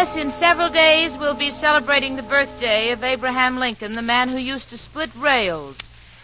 Yes, 0.00 0.16
in 0.16 0.30
several 0.30 0.70
days 0.70 1.18
we'll 1.18 1.34
be 1.34 1.50
celebrating 1.50 2.16
the 2.16 2.22
birthday 2.22 2.92
of 2.92 3.04
Abraham 3.04 3.60
Lincoln, 3.60 3.92
the 3.92 4.00
man 4.00 4.30
who 4.30 4.38
used 4.38 4.70
to 4.70 4.78
split 4.78 5.10
rails. 5.14 5.76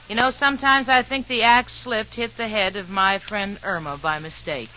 You 0.09 0.15
know, 0.15 0.31
sometimes 0.31 0.89
I 0.89 1.03
think 1.03 1.27
the 1.27 1.43
axe 1.43 1.75
slipped, 1.75 2.15
hit 2.15 2.39
the 2.39 2.49
head 2.49 2.77
of 2.77 2.89
my 2.89 3.19
friend 3.19 3.59
Irma 3.63 3.99
by 3.99 4.19
mistake. 4.19 4.71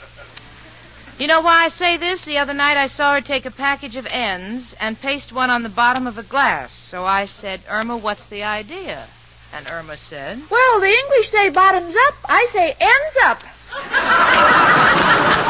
You 1.18 1.28
know 1.28 1.40
why 1.40 1.64
I 1.64 1.70
say 1.70 1.96
this? 1.96 2.26
The 2.26 2.40
other 2.40 2.54
night 2.54 2.76
I 2.76 2.88
saw 2.88 3.14
her 3.14 3.22
take 3.22 3.46
a 3.46 3.52
package 3.52 3.96
of 3.96 4.06
ends 4.12 4.76
and 4.82 5.00
paste 5.00 5.32
one 5.32 5.50
on 5.50 5.64
the 5.64 5.70
bottom 5.70 6.06
of 6.06 6.18
a 6.18 6.24
glass. 6.24 6.74
So 6.74 7.06
I 7.06 7.24
said, 7.24 7.62
Irma, 7.70 7.96
what's 7.96 8.28
the 8.28 8.44
idea? 8.44 9.08
And 9.54 9.66
Irma 9.72 9.96
said, 9.96 10.42
Well, 10.50 10.80
the 10.82 10.88
English 10.88 11.30
say 11.30 11.48
bottoms 11.48 11.96
up. 12.08 12.16
I 12.26 12.46
say 12.50 12.76
ends 12.78 13.18
up. 13.24 13.44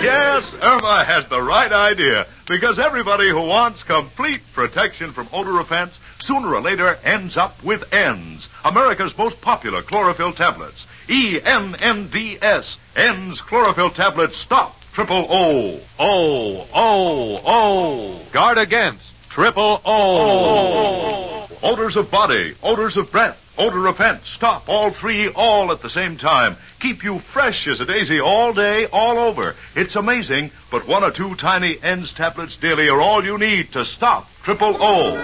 Yes, 0.00 0.54
Irma 0.62 1.02
has 1.02 1.26
the 1.26 1.42
right 1.42 1.72
idea 1.72 2.24
because 2.46 2.78
everybody 2.78 3.28
who 3.28 3.48
wants 3.48 3.82
complete 3.82 4.40
protection 4.52 5.10
from 5.10 5.26
odor 5.32 5.58
offense 5.58 5.98
sooner 6.20 6.54
or 6.54 6.60
later 6.60 6.96
ends 7.02 7.36
up 7.36 7.60
with 7.64 7.92
ENNDS, 7.92 8.48
America's 8.64 9.18
most 9.18 9.40
popular 9.40 9.82
chlorophyll 9.82 10.32
tablets. 10.32 10.86
E 11.08 11.40
N 11.44 11.74
N 11.80 12.06
D 12.06 12.38
S. 12.40 12.78
ENNDS 12.94 13.40
chlorophyll 13.40 13.90
tablets 13.90 14.36
stop 14.36 14.80
triple 14.92 15.26
O. 15.28 15.80
O, 15.98 16.68
O, 16.72 17.40
O. 17.44 18.20
Guard 18.30 18.58
against 18.58 19.12
triple 19.28 19.80
O. 19.84 21.48
Odors 21.60 21.96
of 21.96 22.08
body, 22.08 22.54
odors 22.62 22.96
of 22.96 23.10
breath, 23.10 23.47
odor 23.58 23.86
offense. 23.88 24.28
Stop 24.28 24.68
all 24.68 24.90
three 24.90 25.28
all 25.28 25.70
at 25.72 25.82
the 25.82 25.90
same 25.90 26.16
time. 26.16 26.56
Keep 26.80 27.02
you 27.04 27.18
fresh 27.18 27.66
as 27.66 27.80
a 27.80 27.84
daisy 27.84 28.20
all 28.20 28.52
day, 28.52 28.86
all 28.86 29.18
over. 29.18 29.54
It's 29.74 29.96
amazing, 29.96 30.50
but 30.70 30.86
one 30.86 31.04
or 31.04 31.10
two 31.10 31.34
tiny 31.34 31.76
ENNDS 31.82 32.12
tablets 32.14 32.56
daily 32.56 32.88
are 32.88 33.00
all 33.00 33.24
you 33.24 33.36
need 33.36 33.72
to 33.72 33.84
stop 33.84 34.30
triple 34.42 34.76
O. 34.80 35.14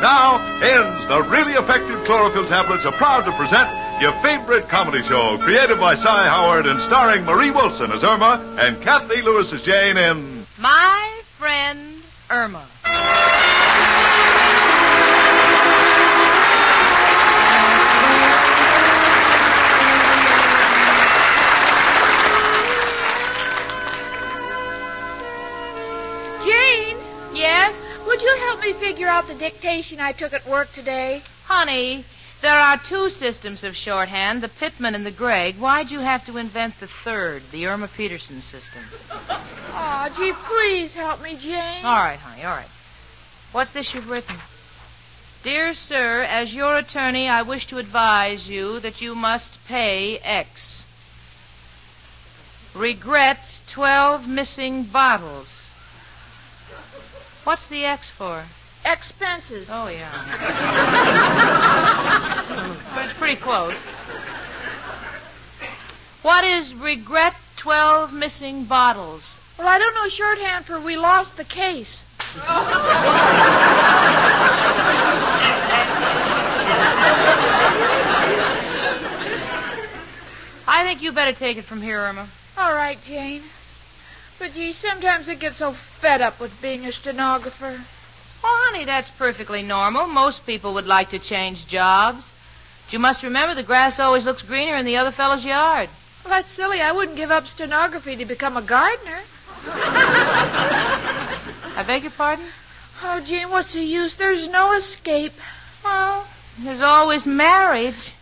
Now, 0.00 0.38
ENNDS, 0.62 1.06
the 1.06 1.22
really 1.22 1.52
effective 1.52 2.04
chlorophyll 2.04 2.44
tablets, 2.44 2.84
are 2.84 2.92
proud 2.92 3.24
to 3.24 3.32
present 3.32 3.70
your 4.00 4.12
favorite 4.22 4.68
comedy 4.68 5.02
show, 5.02 5.38
created 5.38 5.80
by 5.80 5.94
Cy 5.94 6.24
Howard 6.24 6.66
and 6.66 6.80
starring 6.80 7.24
Marie 7.24 7.50
Wilson 7.50 7.90
as 7.90 8.04
Irma 8.04 8.56
and 8.58 8.80
Cathy 8.82 9.22
Lewis 9.22 9.52
as 9.52 9.62
Jane 9.62 9.96
in 9.96 10.44
My 10.58 11.20
friend 11.38 12.02
Irma. 12.30 12.66
Me 28.64 28.72
figure 28.72 29.08
out 29.08 29.28
the 29.28 29.34
dictation 29.34 30.00
I 30.00 30.12
took 30.12 30.32
at 30.32 30.46
work 30.46 30.72
today? 30.72 31.20
Honey, 31.44 32.02
there 32.40 32.58
are 32.58 32.78
two 32.78 33.10
systems 33.10 33.62
of 33.62 33.76
shorthand, 33.76 34.42
the 34.42 34.48
Pitman 34.48 34.94
and 34.94 35.04
the 35.04 35.10
Gregg. 35.10 35.56
Why'd 35.56 35.90
you 35.90 36.00
have 36.00 36.24
to 36.24 36.38
invent 36.38 36.80
the 36.80 36.86
third, 36.86 37.42
the 37.50 37.66
Irma 37.66 37.88
Peterson 37.88 38.40
system? 38.40 38.82
Oh, 39.76 40.08
gee, 40.16 40.32
please 40.32 40.94
help 40.94 41.20
me, 41.20 41.36
Jane. 41.36 41.84
All 41.84 41.96
right, 41.96 42.18
honey, 42.18 42.44
all 42.44 42.54
right. 42.56 42.68
What's 43.50 43.72
this 43.72 43.92
you've 43.92 44.08
written? 44.08 44.36
Dear 45.42 45.74
sir, 45.74 46.22
as 46.22 46.54
your 46.54 46.78
attorney, 46.78 47.28
I 47.28 47.42
wish 47.42 47.66
to 47.66 47.78
advise 47.78 48.48
you 48.48 48.78
that 48.80 49.00
you 49.00 49.16
must 49.16 49.66
pay 49.66 50.18
X. 50.18 50.86
Regret 52.72 53.60
12 53.66 54.28
missing 54.28 54.84
bottles. 54.84 55.63
What's 57.44 57.68
the 57.68 57.84
X 57.84 58.08
for? 58.08 58.42
Expenses. 58.86 59.68
Oh, 59.70 59.88
yeah. 59.88 60.10
well, 62.94 63.04
it's 63.04 63.12
pretty 63.14 63.36
close. 63.36 63.74
What 66.22 66.44
is 66.44 66.74
regret 66.74 67.34
12 67.56 68.14
missing 68.14 68.64
bottles? 68.64 69.40
Well, 69.58 69.68
I 69.68 69.78
don't 69.78 69.94
know 69.94 70.08
shorthand 70.08 70.64
for 70.64 70.80
we 70.80 70.96
lost 70.96 71.36
the 71.36 71.44
case. 71.44 72.04
I 80.66 80.82
think 80.82 81.02
you 81.02 81.12
better 81.12 81.36
take 81.36 81.58
it 81.58 81.64
from 81.64 81.82
here, 81.82 82.00
Irma. 82.00 82.26
All 82.56 82.72
right, 82.72 82.98
Jane. 83.04 83.42
But 84.38 84.54
gee, 84.54 84.72
sometimes 84.72 85.28
I 85.28 85.34
get 85.34 85.56
so 85.56 85.72
fed 85.72 86.20
up 86.20 86.40
with 86.40 86.60
being 86.60 86.84
a 86.86 86.92
stenographer. 86.92 87.80
Well, 88.42 88.52
honey, 88.66 88.84
that's 88.84 89.10
perfectly 89.10 89.62
normal. 89.62 90.06
Most 90.06 90.44
people 90.44 90.74
would 90.74 90.86
like 90.86 91.10
to 91.10 91.18
change 91.18 91.66
jobs. 91.66 92.32
But 92.84 92.92
you 92.92 92.98
must 92.98 93.22
remember 93.22 93.54
the 93.54 93.62
grass 93.62 93.98
always 93.98 94.26
looks 94.26 94.42
greener 94.42 94.76
in 94.76 94.84
the 94.84 94.98
other 94.98 95.10
fellow's 95.10 95.44
yard. 95.44 95.88
Well, 96.24 96.34
that's 96.34 96.52
silly. 96.52 96.80
I 96.80 96.92
wouldn't 96.92 97.16
give 97.16 97.30
up 97.30 97.46
stenography 97.46 98.16
to 98.16 98.24
become 98.24 98.56
a 98.56 98.62
gardener. 98.62 99.20
I 101.76 101.84
beg 101.86 102.02
your 102.02 102.10
pardon? 102.12 102.44
Oh, 103.02 103.20
Jane, 103.20 103.50
what's 103.50 103.72
the 103.72 103.80
use? 103.80 104.16
There's 104.16 104.48
no 104.48 104.72
escape. 104.72 105.32
Well, 105.84 106.26
there's 106.58 106.82
always 106.82 107.26
marriage. 107.26 108.12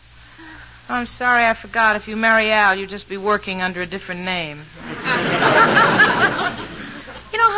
I'm 0.89 1.07
sorry 1.07 1.47
I 1.47 1.55
forgot. 1.55 1.97
If 1.97 2.09
you 2.09 2.17
marry 2.17 2.51
Al, 2.51 2.75
you'll 2.75 2.89
just 2.89 3.09
be 3.09 3.17
working 3.17 3.63
under 3.63 3.83
a 3.83 3.87
different 3.87 4.23
name. 4.23 4.63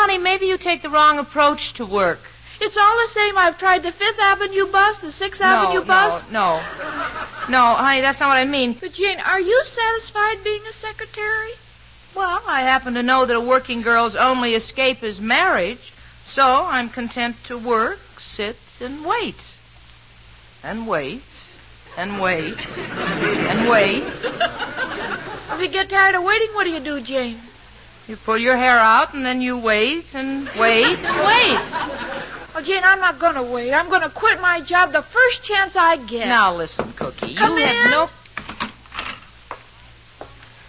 honey, 0.05 0.19
maybe 0.19 0.45
you 0.45 0.59
take 0.59 0.83
the 0.83 0.91
wrong 0.91 1.19
approach 1.19 1.73
to 1.73 1.87
work. 1.87 2.21
It's 2.61 2.77
all 2.77 2.97
the 3.01 3.09
same. 3.09 3.39
I've 3.39 3.59
tried 3.59 3.83
the 3.83 3.91
Fifth 3.91 4.21
Avenue 4.21 4.67
bus, 4.71 5.01
the 5.01 5.11
Sixth 5.11 5.41
Avenue 5.41 5.81
no, 5.81 5.87
bus. 5.87 6.31
No, 6.31 6.57
no. 6.59 6.63
No, 7.49 7.75
honey, 7.75 8.03
that's 8.03 8.21
not 8.21 8.29
what 8.29 8.37
I 8.37 8.45
mean. 8.45 8.75
But 8.75 8.93
Jane, 8.93 9.19
are 9.21 9.41
you 9.41 9.65
satisfied 9.65 10.45
being 10.45 10.61
a 10.69 10.73
secretary? 10.73 11.53
Well, 12.15 12.43
I 12.47 12.61
happen 12.61 12.93
to 12.95 13.03
know 13.03 13.25
that 13.25 13.35
a 13.35 13.41
working 13.41 13.81
girl's 13.81 14.15
only 14.15 14.55
escape 14.55 15.03
is 15.03 15.23
marriage, 15.23 15.95
so 16.23 16.67
I'm 16.69 16.91
content 16.91 17.43
to 17.45 17.57
work, 17.57 17.99
sit, 18.19 18.59
and 18.83 19.07
wait. 19.07 19.55
And 20.63 20.87
wait. 20.87 21.23
And 21.97 22.21
wait. 22.21 22.55
And 22.77 23.71
wait. 23.71 24.05
If 24.05 25.61
you 25.61 25.69
get 25.69 25.89
tired 25.89 26.15
of 26.15 26.25
waiting, 26.25 26.49
what 26.49 26.65
do 26.65 26.71
you 26.71 26.81
do, 26.81 27.01
Jane? 27.01 27.41
You 28.07 28.17
pull 28.17 28.37
your 28.37 28.57
hair 28.57 28.79
out 28.79 29.15
and 29.15 29.25
then 29.25 29.41
you 29.41 29.57
wait 29.57 30.05
and 30.15 30.49
wait 30.59 30.99
and 30.99 31.27
wait. 31.27 31.59
Well, 32.55 32.63
Jane, 32.63 32.83
I'm 32.85 33.01
not 33.01 33.19
going 33.19 33.35
to 33.35 33.43
wait. 33.43 33.73
I'm 33.73 33.89
going 33.89 34.03
to 34.03 34.11
quit 34.11 34.41
my 34.43 34.61
job 34.61 34.93
the 34.93 35.01
first 35.03 35.43
chance 35.43 35.75
I 35.75 35.97
get. 35.97 36.29
Now 36.29 36.55
listen, 36.55 36.93
Cookie. 36.93 37.35
Come 37.35 37.57
you 37.57 37.63
in. 37.63 37.69
have 37.69 37.91
no. 37.91 38.11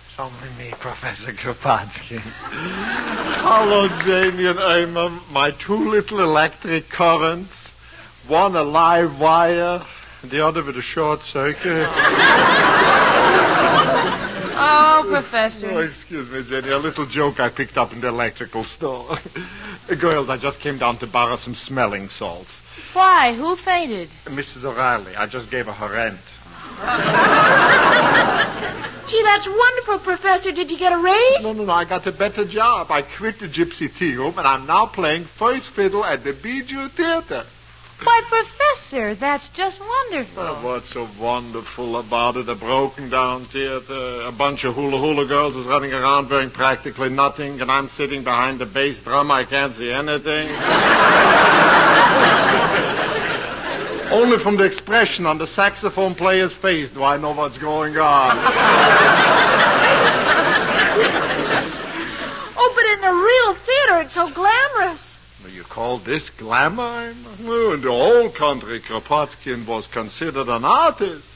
It's 0.06 0.18
only 0.20 0.50
me, 0.58 0.72
Professor 0.80 1.34
Kropotkin. 1.34 2.22
Hello, 2.22 3.90
Janie 4.04 4.46
and 4.46 4.58
Irma. 4.60 5.20
My 5.32 5.52
two 5.52 5.90
little 5.92 6.22
electric 6.22 6.90
currents. 6.90 7.74
One 8.28 8.56
a 8.56 8.64
live 8.64 9.20
wire, 9.20 9.82
the 10.24 10.40
other 10.40 10.64
with 10.64 10.78
a 10.78 10.82
short 10.82 11.22
circuit. 11.22 11.88
Oh, 14.58 15.06
Professor. 15.10 15.70
Oh, 15.70 15.80
excuse 15.80 16.30
me, 16.30 16.44
Jenny. 16.44 16.70
A 16.70 16.78
little 16.78 17.06
joke 17.06 17.40
I 17.40 17.50
picked 17.50 17.78
up 17.78 17.92
in 17.92 18.02
the 18.02 18.08
electrical 18.08 18.64
store. 18.64 19.18
Girls, 20.00 20.30
I 20.30 20.38
just 20.38 20.62
came 20.62 20.78
down 20.78 20.98
to 21.00 21.08
borrow 21.08 21.36
some 21.36 21.56
smelling 21.56 22.10
salts. 22.10 22.62
Why? 22.94 23.34
Who 23.34 23.56
fainted? 23.56 24.10
Mrs. 24.26 24.66
O'Reilly, 24.66 25.16
I 25.16 25.26
just 25.26 25.52
gave 25.52 25.66
her 25.66 25.74
her 25.74 25.94
rent. 25.94 26.20
Gee, 29.08 29.22
that's 29.24 29.48
wonderful, 29.48 30.00
Professor. 30.00 30.52
Did 30.52 30.72
you 30.72 30.78
get 30.78 30.92
a 30.92 30.98
raise? 30.98 31.44
No, 31.44 31.54
no, 31.54 31.66
no. 31.66 31.74
I 31.74 31.86
got 31.86 32.08
a 32.08 32.12
better 32.12 32.44
job. 32.44 32.90
I 32.90 33.04
quit 33.04 33.40
the 33.40 33.48
Gypsy 33.48 33.94
Tea 33.94 34.16
Room, 34.16 34.34
and 34.38 34.48
I'm 34.48 34.66
now 34.66 34.88
playing 34.88 35.26
first 35.26 35.70
fiddle 35.70 36.04
at 36.04 36.24
the 36.24 36.34
Bijou 36.34 36.88
Theater. 36.88 37.46
Why, 38.04 38.22
Professor, 38.28 39.16
that's 39.16 39.50
just 39.50 39.80
wonderful. 39.80 40.44
Oh, 40.44 40.60
what's 40.64 40.90
so 40.90 41.08
wonderful 41.20 41.98
about 41.98 42.36
it? 42.36 42.50
A 42.50 42.56
broken 42.56 43.10
down 43.10 43.46
theater, 43.46 44.22
a 44.26 44.32
bunch 44.32 44.66
of 44.66 44.76
hula 44.76 44.98
hula 44.98 45.26
girls 45.26 45.56
is 45.56 45.66
running 45.66 45.94
around 45.94 46.30
wearing 46.30 46.50
practically 46.50 47.10
nothing, 47.10 47.62
and 47.62 47.72
I'm 47.72 47.88
sitting 47.88 48.24
behind 48.24 48.60
the 48.60 48.66
bass 48.66 49.02
drum. 49.02 49.32
I 49.32 49.46
can't 49.46 49.74
see 49.74 49.92
anything. 49.92 50.50
Only 54.12 54.38
from 54.38 54.58
the 54.58 54.66
expression 54.66 55.26
on 55.26 55.38
the 55.38 55.48
saxophone 55.48 56.16
player's 56.16 56.54
face 56.54 56.92
do 56.92 57.04
I 57.04 57.18
know 57.18 57.32
what's 57.32 57.58
going 57.58 57.98
on. 57.98 58.38
Oh, 62.58 62.72
but 62.76 62.86
in 62.86 63.04
a 63.04 63.14
real 63.14 63.54
theater, 63.56 64.00
it's 64.02 64.14
so 64.14 64.30
glamorous. 64.30 65.15
You 65.54 65.64
call 65.64 65.98
this 65.98 66.30
glamour? 66.30 67.14
In 67.40 67.82
the 67.82 67.90
old 67.90 68.36
country, 68.36 68.80
Kropotkin 68.80 69.66
was 69.66 69.88
considered 69.88 70.50
an 70.50 70.66
artist. 70.66 71.28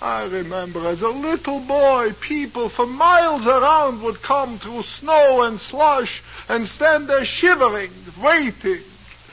I 0.00 0.24
remember 0.24 0.86
as 0.88 1.02
a 1.02 1.08
little 1.08 1.60
boy, 1.60 2.12
people 2.20 2.68
for 2.68 2.86
miles 2.86 3.46
around 3.46 4.02
would 4.02 4.20
come 4.20 4.58
through 4.58 4.82
snow 4.82 5.42
and 5.42 5.58
slush 5.58 6.22
and 6.48 6.66
stand 6.66 7.08
there 7.08 7.24
shivering, 7.24 7.90
waiting. 8.20 8.80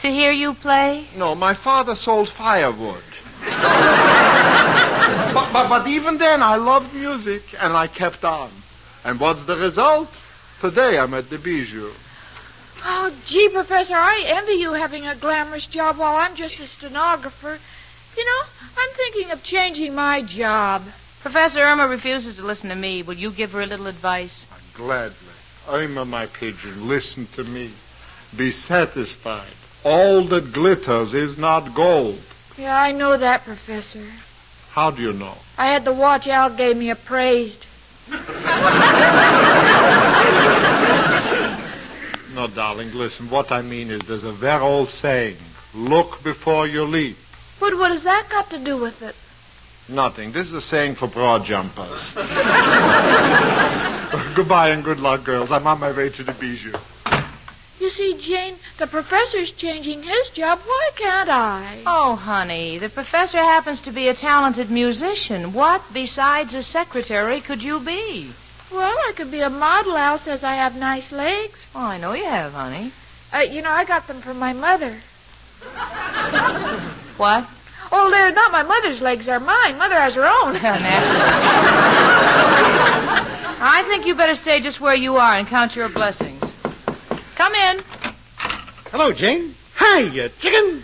To 0.02 0.08
hear 0.08 0.32
you 0.32 0.54
play? 0.54 1.08
No, 1.18 1.34
my 1.34 1.56
father 1.56 1.96
sold 1.96 2.30
firewood. 2.30 3.02
but, 3.46 5.50
but, 5.54 5.70
but 5.70 5.88
even 5.88 6.20
then, 6.20 6.44
I 6.44 6.58
loved 6.58 6.94
music, 6.94 7.42
and 7.60 7.74
I 7.74 7.88
kept 7.88 8.24
on. 8.24 8.52
And 9.04 9.20
what's 9.20 9.46
the 9.46 9.56
result? 9.56 10.14
Today, 10.62 11.00
I'm 11.00 11.14
at 11.16 11.30
the 11.30 11.40
Bijou. 11.40 11.90
Oh, 12.84 13.14
gee, 13.26 13.50
Professor, 13.50 13.96
I 13.96 14.24
envy 14.26 14.54
you 14.54 14.74
having 14.74 15.06
a 15.06 15.16
glamorous 15.16 15.66
job 15.66 15.98
while 15.98 16.16
I'm 16.16 16.36
just 16.36 16.60
a 16.60 16.68
stenographer. 16.68 17.60
You 18.18 18.26
know, 18.26 18.42
I'm 18.78 18.90
thinking 18.96 19.32
of 19.32 19.44
changing 19.44 19.96
my 19.96 20.22
job. 20.22 20.84
Professor 21.22 21.60
Irma 21.60 21.88
refuses 21.88 22.38
to 22.38 22.44
listen 22.44 22.70
to 22.70 22.76
me. 22.76 23.04
Will 23.04 23.16
you 23.16 23.32
give 23.32 23.52
her 23.52 23.62
a 23.62 23.66
little 23.66 23.88
advice? 23.88 24.48
Gladly. 24.74 25.16
Irma, 25.70 26.06
my 26.06 26.26
pigeon, 26.26 26.88
listen 26.88 27.28
to 27.34 27.44
me. 27.44 27.72
Be 28.36 28.52
satisfied. 28.52 29.54
All 29.84 30.24
that 30.24 30.54
glitters 30.54 31.14
is 31.14 31.38
not 31.38 31.74
gold. 31.74 32.22
Yeah, 32.58 32.80
I 32.80 32.92
know 32.92 33.18
that, 33.18 33.46
Professor. 33.46 34.04
How 34.72 34.92
do 34.92 35.02
you 35.02 35.14
know? 35.14 35.36
I 35.58 35.68
had 35.68 35.86
the 35.86 35.94
watch 35.94 36.28
Al 36.28 36.50
gave 36.50 36.78
me 36.78 36.90
appraised. 36.90 37.66
No, 42.60 42.66
darling, 42.66 42.94
listen. 42.94 43.30
What 43.30 43.54
I 43.54 43.62
mean 43.62 43.90
is 43.90 44.02
there's 44.02 44.26
a 44.26 44.34
very 44.34 44.62
old 44.62 44.90
saying. 44.90 45.38
Look 45.74 46.22
before 46.24 46.68
you 46.68 46.84
leap. 46.84 47.16
But 47.58 47.78
what 47.78 47.92
has 47.92 48.04
that 48.04 48.28
got 48.30 48.50
to 48.50 48.60
do 48.60 48.76
with 48.76 49.02
it? 49.02 49.16
Nothing. 49.88 50.34
This 50.34 50.48
is 50.48 50.54
a 50.56 50.60
saying 50.60 50.96
for 50.96 51.08
broad 51.08 51.46
jumpers. 51.46 52.16
Goodbye 54.36 54.72
and 54.72 54.84
good 54.84 55.00
luck, 55.00 55.24
girls. 55.24 55.54
I'm 55.54 55.66
on 55.68 55.80
my 55.80 55.94
way 55.94 56.10
to 56.10 56.22
the 56.22 56.34
Bijou. 56.34 56.74
You 57.80 57.90
see, 57.90 58.18
Jane, 58.20 58.56
the 58.78 58.88
professor's 58.88 59.52
changing 59.52 60.04
his 60.04 60.30
job. 60.32 60.60
Why 60.60 60.90
can't 60.98 61.30
I? 61.30 61.78
Oh, 61.86 62.16
honey, 62.16 62.78
the 62.78 62.90
professor 62.90 63.38
happens 63.38 63.80
to 63.84 63.94
be 63.94 64.10
a 64.10 64.14
talented 64.14 64.70
musician. 64.70 65.54
What, 65.54 65.82
besides 65.94 66.56
a 66.56 66.62
secretary, 66.62 67.40
could 67.40 67.64
you 67.64 67.80
be? 67.80 68.34
Well, 68.72 68.96
I 69.08 69.14
could 69.16 69.32
be 69.32 69.42
a 69.42 69.50
model. 69.50 69.98
Al 69.98 70.18
says 70.20 70.44
I 70.44 70.56
have 70.56 70.76
nice 70.76 71.12
legs. 71.12 71.68
Oh, 71.74 71.80
I 71.86 71.98
know 71.98 72.14
you 72.14 72.26
have, 72.26 72.54
honey. 72.54 72.92
Uh, 73.34 73.40
you 73.40 73.62
know, 73.62 73.72
I 73.72 73.86
got 73.86 74.08
them 74.08 74.22
from 74.22 74.40
my 74.40 74.54
mother. 74.54 74.96
What? 77.20 77.46
Oh, 77.92 78.10
they're 78.12 78.32
not 78.32 78.54
my 78.54 78.64
mother's 78.64 79.02
legs. 79.02 79.26
They're 79.26 79.42
mine. 79.42 79.78
Mother 79.78 79.96
has 80.00 80.16
her 80.16 80.24
own. 80.26 80.56
I 83.62 83.84
think 83.90 84.06
you 84.06 84.16
better 84.16 84.36
stay 84.36 84.62
just 84.62 84.80
where 84.80 84.96
you 84.96 85.18
are 85.18 85.34
and 85.34 85.46
count 85.46 85.76
your 85.76 85.90
blessings. 85.90 86.56
Come 87.36 87.54
in. 87.56 87.82
Hello, 88.92 89.12
Jane. 89.12 89.54
Hi, 89.76 90.00
you 90.00 90.30
chicken. 90.40 90.82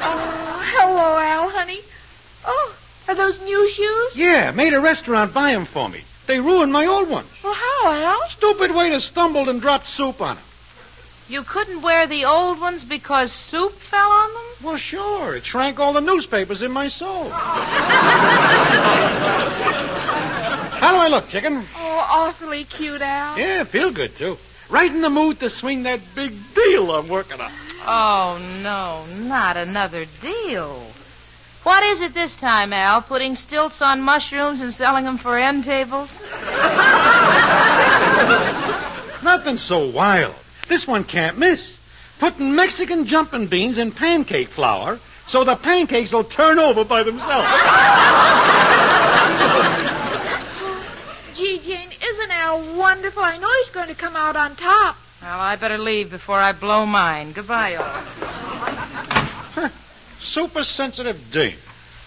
Oh, 0.00 0.62
hello, 0.74 1.18
Al, 1.18 1.48
honey. 1.50 1.78
Oh, 2.44 2.74
are 3.06 3.14
those 3.14 3.40
new 3.40 3.68
shoes? 3.68 4.16
Yeah, 4.16 4.50
made 4.50 4.74
a 4.74 4.80
restaurant 4.80 5.32
buy 5.32 5.52
'em 5.52 5.64
for 5.64 5.88
me. 5.88 6.02
They 6.32 6.40
ruined 6.40 6.72
my 6.72 6.86
old 6.86 7.10
ones. 7.10 7.28
Well, 7.44 7.52
how, 7.52 7.92
Al? 7.92 8.26
Stupid 8.30 8.70
waiter 8.74 9.00
stumbled 9.00 9.50
and 9.50 9.60
dropped 9.60 9.86
soup 9.86 10.22
on 10.22 10.28
on 10.30 10.36
'em. 10.38 10.42
You 11.28 11.42
couldn't 11.42 11.82
wear 11.82 12.06
the 12.06 12.24
old 12.24 12.58
ones 12.58 12.84
because 12.84 13.30
soup 13.30 13.78
fell 13.78 14.10
on 14.10 14.32
them? 14.32 14.42
Well, 14.62 14.78
sure. 14.78 15.36
It 15.36 15.44
shrank 15.44 15.78
all 15.78 15.92
the 15.92 16.00
newspapers 16.00 16.62
in 16.62 16.72
my 16.72 16.88
soul. 16.88 17.28
How 20.80 20.92
do 20.92 20.98
I 21.00 21.08
look, 21.08 21.28
chicken? 21.28 21.68
Oh, 21.76 22.06
awfully 22.10 22.64
cute, 22.64 23.02
Al. 23.02 23.38
Yeah, 23.38 23.64
feel 23.64 23.90
good, 23.90 24.16
too. 24.16 24.38
Right 24.70 24.90
in 24.90 25.02
the 25.02 25.10
mood 25.10 25.38
to 25.40 25.50
swing 25.50 25.82
that 25.82 26.00
big 26.14 26.32
deal 26.54 26.92
I'm 26.92 27.08
working 27.08 27.42
on. 27.42 27.52
Oh, 27.86 28.38
no, 28.62 29.04
not 29.28 29.58
another 29.58 30.06
deal. 30.22 30.82
What 31.62 31.84
is 31.84 32.00
it 32.00 32.12
this 32.12 32.34
time, 32.34 32.72
Al? 32.72 33.02
Putting 33.02 33.36
stilts 33.36 33.82
on 33.82 34.00
mushrooms 34.00 34.60
and 34.60 34.74
selling 34.74 35.04
them 35.04 35.16
for 35.16 35.38
end 35.38 35.62
tables? 35.62 36.12
Nothing 39.22 39.56
so 39.56 39.88
wild. 39.88 40.34
This 40.66 40.88
one 40.88 41.04
can't 41.04 41.38
miss. 41.38 41.78
Putting 42.18 42.56
Mexican 42.56 43.06
jumping 43.06 43.46
beans 43.46 43.78
in 43.78 43.92
pancake 43.92 44.48
flour 44.48 44.98
so 45.26 45.44
the 45.44 45.54
pancakes 45.54 46.12
will 46.12 46.24
turn 46.24 46.58
over 46.58 46.84
by 46.84 47.04
themselves. 47.04 47.46
Gee, 51.36 51.60
Jane, 51.60 51.88
isn't 52.04 52.30
Al 52.30 52.60
wonderful? 52.76 53.22
I 53.22 53.38
know 53.38 53.48
he's 53.58 53.70
going 53.70 53.88
to 53.88 53.94
come 53.94 54.16
out 54.16 54.36
on 54.36 54.56
top. 54.56 54.96
Well, 55.22 55.40
I 55.40 55.56
better 55.56 55.78
leave 55.78 56.10
before 56.10 56.38
I 56.38 56.52
blow 56.52 56.84
mine. 56.84 57.32
Goodbye, 57.32 57.76
all. 57.76 58.51
Super 60.22 60.64
sensitive 60.64 61.30
dame. 61.30 61.58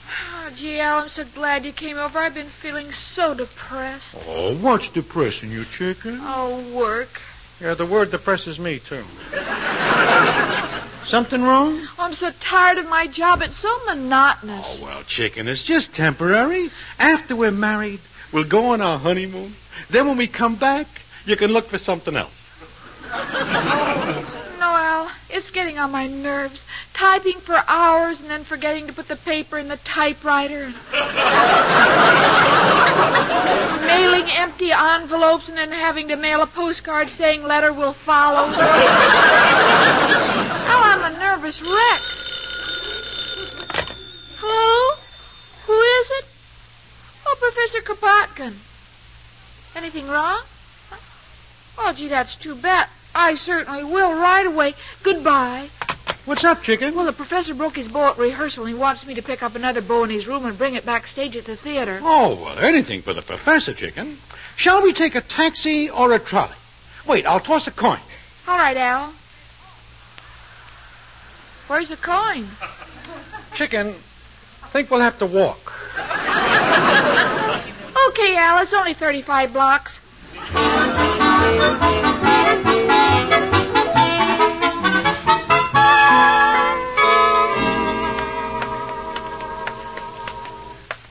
Oh, 0.08 0.50
gee, 0.56 0.80
Al, 0.80 1.00
I'm 1.00 1.10
so 1.10 1.26
glad 1.26 1.66
you 1.66 1.72
came 1.72 1.98
over. 1.98 2.18
I've 2.18 2.34
been 2.34 2.46
feeling 2.48 2.92
so 2.92 3.34
depressed. 3.34 4.16
Oh, 4.28 4.56
what's 4.56 4.90
depressing 4.90 5.52
you, 5.52 5.66
chicken? 5.66 6.20
Oh, 6.22 6.60
work. 6.74 7.22
Yeah, 7.60 7.74
the 7.74 7.86
word 7.86 8.12
depresses 8.12 8.60
me, 8.60 8.80
too. 8.80 9.04
Something 11.06 11.44
wrong? 11.44 11.78
Oh, 11.82 11.96
I'm 12.00 12.14
so 12.14 12.32
tired 12.40 12.78
of 12.78 12.90
my 12.90 13.08
job. 13.08 13.42
It's 13.42 13.58
so 13.58 13.70
monotonous. 13.86 14.82
Oh, 14.82 14.86
well, 14.86 15.04
chicken, 15.04 15.48
it's 15.48 15.64
just 15.64 15.94
temporary. 15.94 16.72
After 16.98 17.36
we're 17.36 17.52
married, 17.52 18.00
we'll 18.32 18.44
go 18.44 18.72
on 18.72 18.82
our 18.82 18.98
honeymoon. 18.98 19.54
Then 19.90 20.08
when 20.08 20.18
we 20.18 20.28
come 20.28 20.56
back, 20.56 20.88
you 21.26 21.36
can 21.36 21.52
look 21.52 21.68
for 21.68 21.78
something 21.78 22.16
else. 22.16 22.32
Oh, 23.12 23.85
It's 25.30 25.50
getting 25.50 25.78
on 25.78 25.92
my 25.92 26.08
nerves. 26.08 26.66
Typing 26.94 27.40
for 27.40 27.62
hours 27.68 28.22
and 28.22 28.30
then 28.30 28.44
forgetting 28.44 28.88
to 28.88 28.94
put 28.94 29.08
the 29.08 29.16
paper 29.16 29.58
in 29.58 29.68
the 29.68 29.78
typewriter. 29.78 30.66
Mailing 33.86 34.30
empty 34.32 34.72
envelopes 34.72 35.50
and 35.50 35.58
then 35.58 35.72
having 35.72 36.08
to 36.10 36.16
mail 36.16 36.42
a 36.42 36.48
postcard 36.48 37.10
saying 37.10 37.44
letter 37.44 37.74
will 37.74 37.94
follow. 37.94 38.48
I'm 40.68 41.14
a 41.14 41.18
nervous 41.20 41.62
wreck. 41.62 42.02
Hello? 44.40 44.96
Who 45.68 45.80
is 45.80 46.12
it? 46.12 46.26
Oh, 47.26 47.36
Professor 47.40 47.82
Kropotkin. 47.82 48.54
Anything 49.76 50.08
wrong? 50.08 50.42
Oh, 51.78 51.94
gee, 51.94 52.08
that's 52.08 52.36
too 52.36 52.56
bad. 52.56 52.88
I 53.16 53.36
certainly 53.36 53.84
will 53.84 54.14
right 54.14 54.46
away. 54.46 54.74
Goodbye. 55.02 55.70
What's 56.26 56.44
up, 56.44 56.62
chicken? 56.62 56.94
Well, 56.96 57.06
the 57.06 57.14
professor 57.14 57.54
broke 57.54 57.76
his 57.78 57.88
bow 57.88 58.10
at 58.10 58.18
rehearsal, 58.18 58.66
and 58.66 58.74
he 58.74 58.80
wants 58.80 59.06
me 59.06 59.14
to 59.14 59.22
pick 59.22 59.42
up 59.42 59.56
another 59.56 59.82
bow 59.82 60.04
in 60.04 60.10
his 60.10 60.28
room 60.28 60.46
and 60.46 60.58
bring 60.58 60.76
it 60.76 60.86
backstage 60.86 61.38
at 61.38 61.46
the 61.46 61.56
theater. 61.56 62.00
Oh, 62.04 62.36
well, 62.36 62.60
anything 62.60 63.02
for 63.02 63.14
the 63.14 63.22
professor, 63.22 63.74
chicken. 63.74 64.18
Shall 64.58 64.82
we 64.82 64.92
take 64.92 65.16
a 65.16 65.22
taxi 65.22 65.90
or 65.90 66.12
a 66.12 66.20
trolley? 66.20 66.56
Wait, 67.08 67.26
I'll 67.26 67.40
toss 67.40 67.68
a 67.68 67.72
coin. 67.72 68.00
All 68.48 68.58
right, 68.58 68.76
Al. 68.76 69.14
Where's 71.68 71.90
the 71.90 71.98
coin? 71.98 72.48
Chicken, 73.54 73.88
I 74.64 74.68
think 74.68 74.92
we'll 74.92 75.00
have 75.00 75.20
to 75.20 75.26
walk. 75.26 75.74
Okay, 78.10 78.36
Al, 78.38 78.62
it's 78.62 78.74
only 78.74 78.94
35 78.94 79.52
blocks. 79.52 80.00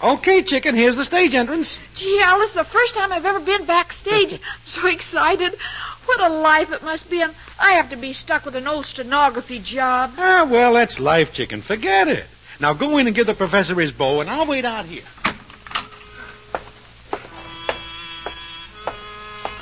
Okay, 0.05 0.43
chicken, 0.43 0.75
here's 0.75 0.97
the 0.97 1.05
stage 1.05 1.35
entrance. 1.35 1.81
Gee, 1.95 2.21
Al, 2.21 2.39
this 2.39 2.51
is 2.51 2.57
the 2.57 2.65
first 2.65 2.95
time 2.95 3.11
I've 3.11 3.25
ever 3.25 3.41
been 3.41 3.65
backstage. 3.65 4.35
I'm 4.35 4.41
so 4.67 4.87
excited. 4.87 5.55
What 6.05 6.21
a 6.21 6.29
life 6.29 6.71
it 6.75 6.83
must 6.83 7.09
be, 7.09 7.23
and 7.23 7.35
I 7.59 7.73
have 7.73 7.89
to 7.89 7.97
be 7.97 8.13
stuck 8.13 8.45
with 8.45 8.55
an 8.55 8.69
old 8.69 8.85
stenography 8.85 9.61
job. 9.61 10.13
Ah, 10.19 10.47
well, 10.51 10.75
that's 10.75 11.01
life, 11.01 11.33
chicken. 11.33 11.63
Forget 11.63 12.09
it. 12.09 12.27
Now 12.61 12.75
go 12.75 12.99
in 12.99 13.07
and 13.07 13.17
give 13.17 13.27
the 13.27 13.33
professor 13.33 13.75
his 13.81 13.93
bow, 13.93 14.21
and 14.21 14.29
I'll 14.29 14.45
wait 14.45 14.67
out 14.67 14.85
here. 14.85 15.05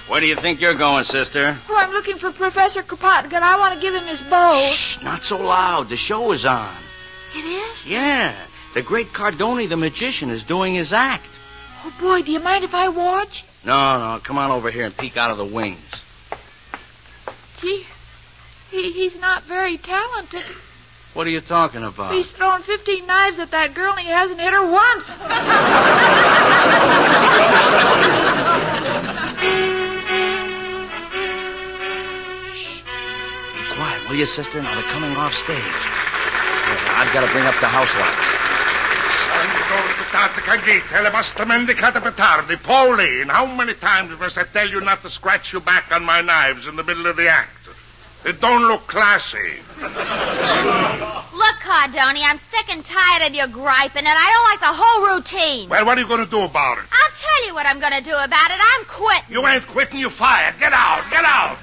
Where 0.09 0.21
do 0.21 0.27
you 0.27 0.35
think 0.35 0.61
you're 0.61 0.75
going, 0.75 1.05
sister? 1.05 1.57
Oh, 1.71 1.77
I'm 1.77 1.93
looking 1.93 2.17
for 2.17 2.33
Professor 2.33 2.83
Kropotkin. 2.83 3.41
I 3.43 3.61
want 3.61 3.77
to 3.77 3.81
give 3.81 3.95
him 3.95 4.05
his 4.07 4.23
bow. 4.23 4.61
Shh, 4.61 5.01
not 5.03 5.23
so 5.23 5.39
loud. 5.39 5.89
The 5.89 5.97
show 5.97 6.33
is 6.33 6.45
on. 6.45 6.75
It 7.37 7.45
is? 7.45 7.87
Yeah. 7.87 8.35
The 8.75 8.83
great 8.83 9.09
Cardoni, 9.09 9.69
the 9.69 9.77
magician, 9.77 10.31
is 10.31 10.43
doing 10.43 10.75
his 10.75 10.93
act. 10.93 11.27
Oh, 11.85 11.95
boy, 12.01 12.23
do 12.23 12.33
you 12.33 12.41
mind 12.41 12.65
if 12.65 12.75
I 12.75 12.89
watch? 12.89 13.45
No, 13.65 13.99
no, 14.15 14.21
come 14.21 14.39
on 14.39 14.51
over 14.51 14.71
here 14.71 14.87
and 14.87 14.97
peek 14.97 15.17
out 15.17 15.31
of 15.31 15.37
the 15.37 15.45
wings. 15.45 15.79
Gee, 17.59 17.87
he, 18.71 18.93
he's 18.93 19.21
not 19.21 19.43
very 19.45 19.77
talented. 19.77 20.43
What 21.15 21.27
are 21.27 21.31
you 21.31 21.43
talking 21.43 21.85
about? 21.85 22.15
He's 22.15 22.31
thrown 22.31 22.63
15 22.63 23.07
knives 23.07 23.39
at 23.39 23.51
that 23.51 23.75
girl 23.75 23.93
and 23.93 24.01
he 24.01 24.09
hasn't 24.09 24.41
hit 24.41 24.53
her 24.53 24.63
once. 24.73 25.11
Shh. 32.55 32.81
Be 32.81 33.75
quiet, 33.75 34.09
will 34.09 34.17
you, 34.17 34.27
sister? 34.27 34.63
Now 34.63 34.75
they're 34.75 34.91
coming 34.91 35.15
off 35.17 35.35
stage. 35.35 35.59
I've 36.97 37.13
got 37.13 37.27
to 37.27 37.33
bring 37.33 37.45
up 37.45 37.59
the 37.61 37.69
house 37.69 37.95
lights. 37.97 38.42
Pauline, 42.57 43.29
how 43.29 43.47
many 43.47 43.75
times 43.75 44.19
must 44.21 44.39
I 44.39 44.45
tell 44.45 44.69
you 44.69 44.81
not 44.81 45.03
to 45.03 45.11
scratch 45.11 45.53
your 45.53 45.63
back 45.63 45.91
on 45.91 46.05
my 46.05 46.21
knives 46.21 46.67
in 46.67 46.77
the 46.77 46.85
middle 46.85 47.07
of 47.07 47.17
the 47.17 47.29
act? 47.29 47.51
It 48.25 48.41
don't 48.41 48.63
look 48.63 48.87
classy. 48.87 49.59
Look, 49.81 51.57
Cardoni, 51.61 52.23
I'm 52.23 52.39
sick 52.39 52.73
and 52.73 52.85
tired 52.85 53.29
of 53.29 53.35
your 53.35 53.49
griping, 53.49 54.07
and 54.07 54.17
I 54.17 54.31
don't 54.31 54.49
like 54.51 54.61
the 54.61 54.67
whole 54.71 55.17
routine. 55.17 55.69
Well, 55.69 55.85
what 55.85 55.99
are 55.99 56.01
you 56.01 56.07
going 56.07 56.25
to 56.25 56.31
do 56.31 56.43
about 56.43 56.79
it? 56.79 56.85
I'll 56.93 57.15
tell 57.17 57.47
you 57.47 57.55
what 57.55 57.67
I'm 57.67 57.81
going 57.81 57.95
to 57.95 58.03
do 58.03 58.13
about 58.13 58.51
it. 58.51 58.59
I'm 58.61 58.85
quitting. 58.85 59.25
You 59.29 59.45
ain't 59.47 59.67
quitting, 59.67 59.99
you 59.99 60.09
fired. 60.09 60.55
Get 60.61 60.73
out, 60.73 61.03
get 61.11 61.25
out. 61.25 61.57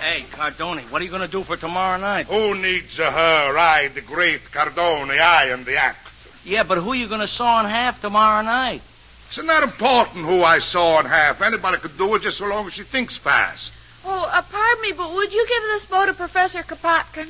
Hey, 0.00 0.24
Cardoni, 0.30 0.80
what 0.90 1.02
are 1.02 1.04
you 1.04 1.10
going 1.10 1.20
to 1.20 1.28
do 1.28 1.42
for 1.42 1.58
tomorrow 1.58 2.00
night? 2.00 2.26
Who 2.26 2.54
needs 2.54 2.98
a 2.98 3.10
her? 3.10 3.58
I, 3.58 3.88
the 3.88 4.00
great 4.00 4.44
Cardoni, 4.44 5.20
I 5.20 5.48
am 5.48 5.64
the 5.64 5.76
act. 5.76 6.09
Yeah, 6.44 6.62
but 6.62 6.78
who 6.78 6.92
are 6.92 6.96
you 6.96 7.06
going 7.06 7.20
to 7.20 7.26
saw 7.26 7.60
in 7.60 7.66
half 7.66 8.00
tomorrow 8.00 8.42
night? 8.42 8.82
It's 9.28 9.42
not 9.42 9.62
important 9.62 10.24
who 10.24 10.42
I 10.42 10.58
saw 10.58 10.98
in 11.00 11.06
half. 11.06 11.42
Anybody 11.42 11.78
could 11.78 11.96
do 11.96 12.14
it 12.14 12.22
just 12.22 12.38
so 12.38 12.48
long 12.48 12.66
as 12.66 12.72
she 12.72 12.82
thinks 12.82 13.16
fast. 13.16 13.72
Oh, 14.04 14.30
uh, 14.32 14.42
pardon 14.42 14.82
me, 14.82 14.92
but 14.92 15.12
would 15.12 15.32
you 15.32 15.46
give 15.46 15.62
this 15.64 15.84
bow 15.84 16.06
to 16.06 16.14
Professor 16.14 16.60
Kropotkin? 16.62 17.28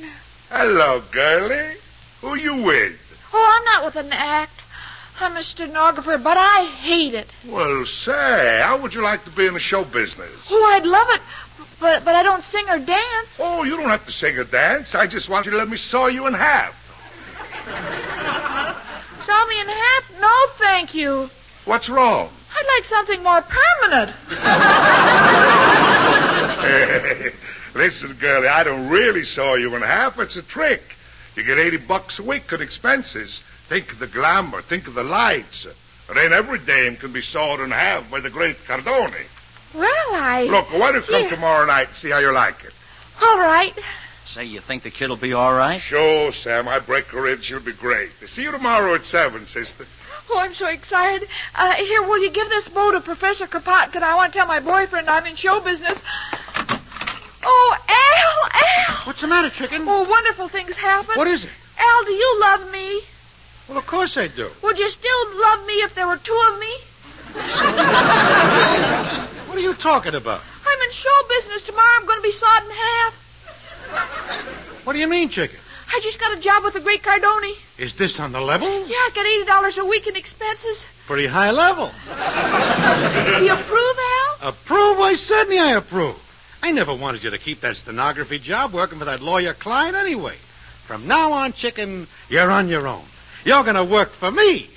Hello, 0.49 1.01
girlie. 1.11 1.75
Who 2.21 2.35
you 2.35 2.63
with? 2.63 2.97
Oh, 3.33 3.59
I'm 3.59 3.65
not 3.65 3.85
with 3.85 4.03
an 4.03 4.13
act. 4.13 4.61
I'm 5.19 5.37
a 5.37 5.43
stenographer, 5.43 6.17
but 6.17 6.37
I 6.37 6.65
hate 6.65 7.13
it. 7.13 7.27
Well, 7.47 7.85
say, 7.85 8.61
how 8.63 8.77
would 8.77 8.93
you 8.93 9.01
like 9.01 9.23
to 9.25 9.29
be 9.31 9.45
in 9.45 9.53
the 9.53 9.59
show 9.59 9.83
business? 9.83 10.47
Oh, 10.49 10.71
I'd 10.73 10.85
love 10.85 11.07
it, 11.11 11.21
but 11.79 12.03
but 12.03 12.15
I 12.15 12.23
don't 12.23 12.43
sing 12.43 12.65
or 12.67 12.79
dance. 12.79 13.39
Oh, 13.39 13.63
you 13.63 13.77
don't 13.77 13.89
have 13.89 14.05
to 14.05 14.11
sing 14.11 14.37
or 14.37 14.43
dance. 14.45 14.95
I 14.95 15.05
just 15.05 15.29
want 15.29 15.45
you 15.45 15.51
to 15.51 15.57
let 15.57 15.69
me 15.69 15.77
saw 15.77 16.07
you 16.07 16.25
in 16.25 16.33
half. 16.33 16.77
Saw 19.31 19.47
me 19.47 19.61
in 19.61 19.67
half? 19.69 20.19
No, 20.19 20.33
thank 20.55 20.93
you. 20.93 21.29
What's 21.63 21.87
wrong? 21.87 22.29
I'd 22.53 22.65
like 22.75 22.83
something 22.83 23.23
more 23.23 23.41
permanent. 23.41 24.11
Listen, 27.73 28.11
girlie, 28.19 28.49
I 28.49 28.65
don't 28.65 28.89
really 28.89 29.23
saw 29.23 29.53
you 29.53 29.73
in 29.77 29.83
half. 29.83 30.19
It's 30.19 30.35
a 30.35 30.41
trick. 30.41 30.83
You 31.37 31.43
get 31.43 31.59
80 31.59 31.77
bucks 31.77 32.19
a 32.19 32.23
week 32.23 32.51
in 32.51 32.61
expenses. 32.61 33.39
Think 33.69 33.93
of 33.93 33.99
the 33.99 34.07
glamour. 34.07 34.61
Think 34.61 34.87
of 34.87 34.95
the 34.95 35.03
lights. 35.03 35.65
It 35.65 36.17
ain't 36.17 36.33
every 36.33 36.59
dame 36.59 36.97
can 36.97 37.13
be 37.13 37.21
sawed 37.21 37.61
in 37.61 37.71
half 37.71 38.11
by 38.11 38.19
the 38.19 38.29
great 38.29 38.57
Cardoni. 38.65 39.27
Well, 39.73 39.85
I. 39.87 40.49
Look, 40.51 40.73
why 40.77 40.91
don't 40.91 41.07
you 41.07 41.13
come 41.13 41.29
tomorrow 41.29 41.65
night 41.65 41.87
and 41.87 41.95
see 41.95 42.09
how 42.09 42.17
you 42.17 42.33
like 42.33 42.65
it? 42.65 42.73
All 43.21 43.39
right. 43.39 43.73
Say, 44.31 44.45
you 44.45 44.61
think 44.61 44.83
the 44.83 44.91
kid'll 44.91 45.17
be 45.17 45.33
all 45.33 45.53
right? 45.53 45.77
Sure, 45.77 46.31
Sam. 46.31 46.65
I 46.69 46.79
break 46.79 47.07
her 47.07 47.27
in. 47.27 47.41
She'll 47.41 47.59
be 47.59 47.73
great. 47.73 48.11
See 48.29 48.43
you 48.43 48.51
tomorrow 48.51 48.95
at 48.95 49.05
7, 49.05 49.45
sister. 49.45 49.85
Oh, 50.29 50.39
I'm 50.39 50.53
so 50.53 50.67
excited. 50.67 51.27
Uh, 51.53 51.73
here, 51.73 52.01
will 52.03 52.23
you 52.23 52.29
give 52.29 52.47
this 52.47 52.69
bow 52.69 52.91
to 52.91 53.01
Professor 53.01 53.45
Kropotkin? 53.45 54.01
I 54.01 54.15
want 54.15 54.31
to 54.31 54.39
tell 54.39 54.47
my 54.47 54.61
boyfriend 54.61 55.09
I'm 55.09 55.25
in 55.25 55.35
show 55.35 55.59
business. 55.59 56.01
Oh, 57.43 57.77
Al, 57.89 58.49
Al. 58.53 58.95
What's 59.03 59.19
the 59.19 59.27
matter, 59.27 59.49
chicken? 59.49 59.81
Oh, 59.85 60.09
wonderful 60.09 60.47
things 60.47 60.77
happen. 60.77 61.15
What 61.15 61.27
is 61.27 61.43
it? 61.43 61.49
Al, 61.77 62.05
do 62.05 62.13
you 62.13 62.37
love 62.39 62.71
me? 62.71 63.01
Well, 63.67 63.77
of 63.79 63.85
course 63.85 64.15
I 64.15 64.27
do. 64.27 64.49
Would 64.63 64.79
you 64.79 64.89
still 64.89 65.41
love 65.41 65.67
me 65.67 65.73
if 65.83 65.93
there 65.93 66.07
were 66.07 66.15
two 66.15 66.41
of 66.53 66.57
me? 66.57 66.73
What 69.47 69.57
are 69.57 69.61
you 69.61 69.73
talking 69.73 70.15
about? 70.15 70.39
I'm 70.65 70.81
in 70.83 70.91
show 70.91 71.19
business 71.27 71.63
tomorrow. 71.63 71.95
I'm 71.99 72.05
going 72.05 72.19
to 72.19 72.23
be 72.23 72.31
sawed 72.31 72.63
in 72.63 72.71
half. 72.71 73.20
What 74.83 74.93
do 74.93 74.99
you 74.99 75.07
mean, 75.07 75.29
chicken? 75.29 75.59
I 75.93 75.99
just 76.01 76.19
got 76.19 76.37
a 76.37 76.39
job 76.39 76.63
with 76.63 76.73
the 76.73 76.79
great 76.79 77.01
Cardoni. 77.03 77.53
Is 77.77 77.93
this 77.93 78.19
on 78.19 78.31
the 78.31 78.39
level? 78.39 78.67
Yeah, 78.87 78.95
I 78.95 79.09
got 79.13 79.25
eighty 79.25 79.45
dollars 79.45 79.77
a 79.77 79.85
week 79.85 80.07
in 80.07 80.15
expenses. 80.15 80.85
Pretty 81.05 81.27
high 81.27 81.51
level. 81.51 81.87
Do 83.37 83.45
you 83.45 83.53
approve, 83.53 83.97
Al? 84.41 84.49
Approve? 84.49 84.97
Why, 84.99 85.13
certainly 85.15 85.59
I 85.59 85.71
approve. 85.71 86.17
I 86.63 86.71
never 86.71 86.93
wanted 86.93 87.23
you 87.23 87.29
to 87.31 87.37
keep 87.37 87.61
that 87.61 87.75
stenography 87.75 88.39
job 88.39 88.71
working 88.73 88.99
for 88.99 89.05
that 89.05 89.19
lawyer 89.21 89.53
client 89.53 89.95
anyway. 89.95 90.35
From 90.83 91.07
now 91.07 91.33
on, 91.33 91.53
chicken, 91.53 92.07
you're 92.29 92.51
on 92.51 92.67
your 92.67 92.87
own. 92.87 93.03
You're 93.43 93.63
going 93.63 93.75
to 93.75 93.83
work 93.83 94.11
for 94.11 94.29
me. 94.31 94.69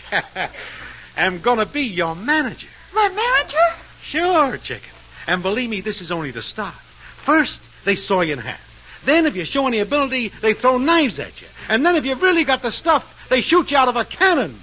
I'm 1.17 1.41
going 1.41 1.59
to 1.59 1.67
be 1.67 1.83
your 1.83 2.15
manager. 2.17 2.69
My 2.95 3.09
manager? 3.09 3.81
Sure, 4.03 4.57
chicken. 4.59 4.91
And 5.27 5.43
believe 5.43 5.69
me, 5.71 5.81
this 5.81 6.01
is 6.01 6.11
only 6.11 6.31
the 6.31 6.43
start. 6.43 6.75
First, 6.75 7.69
they 7.85 7.97
saw 7.97 8.23
you 8.23 8.33
in 8.35 8.39
half. 8.39 8.74
Then, 9.05 9.27
if 9.27 9.37
you 9.37 9.45
show 9.45 9.67
any 9.67 9.81
ability, 9.81 10.29
they 10.29 10.55
throw 10.55 10.79
knives 10.79 11.19
at 11.19 11.41
you. 11.41 11.49
And 11.69 11.85
then, 11.85 11.97
if 11.97 12.05
you've 12.05 12.23
really 12.23 12.45
got 12.45 12.63
the 12.63 12.71
stuff, 12.71 13.29
they 13.29 13.41
shoot 13.41 13.71
you 13.71 13.77
out 13.77 13.89
of 13.89 13.97
a 13.97 14.05
cannon. 14.05 14.55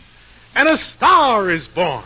And 0.56 0.68
a 0.68 0.78
star 0.78 1.50
is 1.50 1.68
born. 1.68 2.04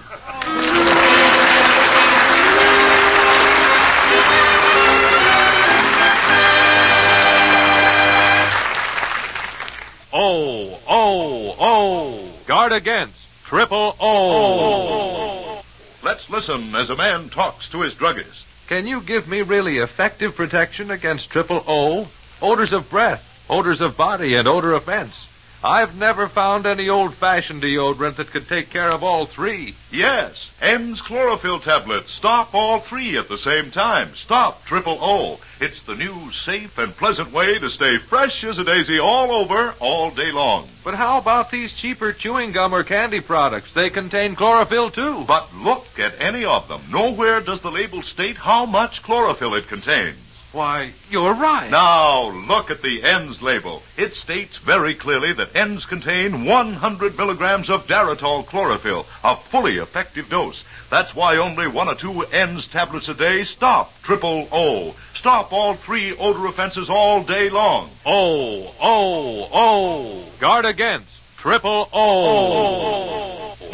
Oh, 10.18 10.80
oh, 10.88 11.56
oh. 11.60 12.30
Guard 12.46 12.72
against. 12.72 13.25
Triple 13.44 13.96
O. 14.00 15.62
Let's 16.04 16.30
listen 16.30 16.74
as 16.74 16.89
a 16.89 16.96
man 16.96 17.30
talks 17.30 17.68
to 17.70 17.82
his 17.82 17.94
druggist. 17.94 18.46
Can 18.68 18.88
you 18.88 19.01
give 19.01 19.27
me 19.27 19.42
really 19.42 19.77
effective 19.80 20.36
protection 20.36 20.89
against 20.89 21.30
triple 21.30 21.63
O? 21.68 22.08
Odors 22.42 22.74
of 22.74 22.89
breath, 22.89 23.46
odors 23.50 23.82
of 23.82 23.96
body, 23.96 24.36
and 24.36 24.48
odor 24.48 24.74
offense. 24.74 25.27
I've 25.63 25.98
never 25.98 26.27
found 26.27 26.68
any 26.68 26.89
old-fashioned 26.89 27.63
deodorant 27.63 28.18
that 28.18 28.30
could 28.30 28.48
take 28.48 28.70
care 28.70 28.92
of 28.92 29.04
all 29.04 29.25
three. 29.25 29.74
Yes, 29.89 30.51
ENNDS 30.62 31.01
chlorophyll 31.01 31.60
tablets 31.60 32.12
stop 32.12 32.54
all 32.54 32.80
three 32.80 33.18
at 33.18 33.30
the 33.30 33.38
same 33.38 33.72
time. 33.72 34.13
Stop 34.13 34.63
triple 34.65 35.00
O. 35.01 35.39
It's 35.60 35.82
the 35.82 35.96
new, 35.96 36.30
safe, 36.32 36.77
and 36.77 36.96
pleasant 36.96 37.32
way 37.32 37.58
to 37.58 37.70
stay 37.72 37.98
fresh 37.98 38.44
as 38.44 38.60
a 38.60 38.63
daisy 38.63 39.00
all 39.00 39.32
over, 39.32 39.74
all 39.80 40.12
day 40.12 40.32
long. 40.32 40.68
But 40.84 40.94
how 40.94 41.18
about 41.18 41.50
these 41.50 41.74
cheaper 41.74 42.13
chewing 42.13 42.51
gum 42.51 42.75
or 42.75 42.84
candy 42.84 43.22
products? 43.22 43.74
They 43.74 43.89
contain 43.89 44.36
chlorophyll 44.36 44.92
too. 44.92 45.24
But 45.25 45.56
look 45.56 46.00
at 46.00 46.22
any 46.22 46.46
of 46.46 46.68
them. 46.68 46.82
Nowhere 46.92 47.39
does 47.42 47.62
the 47.62 47.72
label 47.72 48.04
state 48.04 48.38
how 48.38 48.68
much 48.68 49.01
chlorophyll 49.01 49.56
it 49.56 49.68
contains. 49.68 50.18
Why, 50.56 50.92
you're 51.10 51.34
right. 51.34 51.70
Now, 51.70 52.30
look 52.30 52.72
at 52.72 52.82
the 52.82 53.04
ENNDS 53.04 53.42
label. 53.42 53.84
It 53.98 54.16
states 54.16 54.56
very 54.56 54.94
clearly 54.94 55.34
that 55.34 55.54
ENNDS 55.54 55.86
contain 55.86 56.46
100 56.46 57.18
milligrams 57.18 57.70
of 57.70 57.88
Daratol 57.88 58.46
chlorophyll, 58.46 59.06
a 59.22 59.36
fully 59.36 59.80
effective 59.80 60.30
dose. 60.30 60.64
That's 60.90 61.14
why 61.14 61.36
only 61.36 61.68
one 61.68 61.90
or 61.90 61.96
two 61.96 62.24
ENNDS 62.32 62.68
tablets 62.68 63.10
a 63.10 63.14
day 63.14 63.44
stop 63.44 64.02
triple 64.02 64.48
O. 64.50 64.96
Stop 65.14 65.52
all 65.52 65.74
three 65.74 66.16
odor 66.16 66.46
offenses 66.46 66.90
all 66.90 67.22
day 67.22 67.50
long. 67.50 67.90
O, 68.06 68.74
O, 68.80 69.50
O. 69.52 70.24
Guard 70.40 70.64
against 70.64 71.10
triple 71.36 71.90
O. 71.92 73.25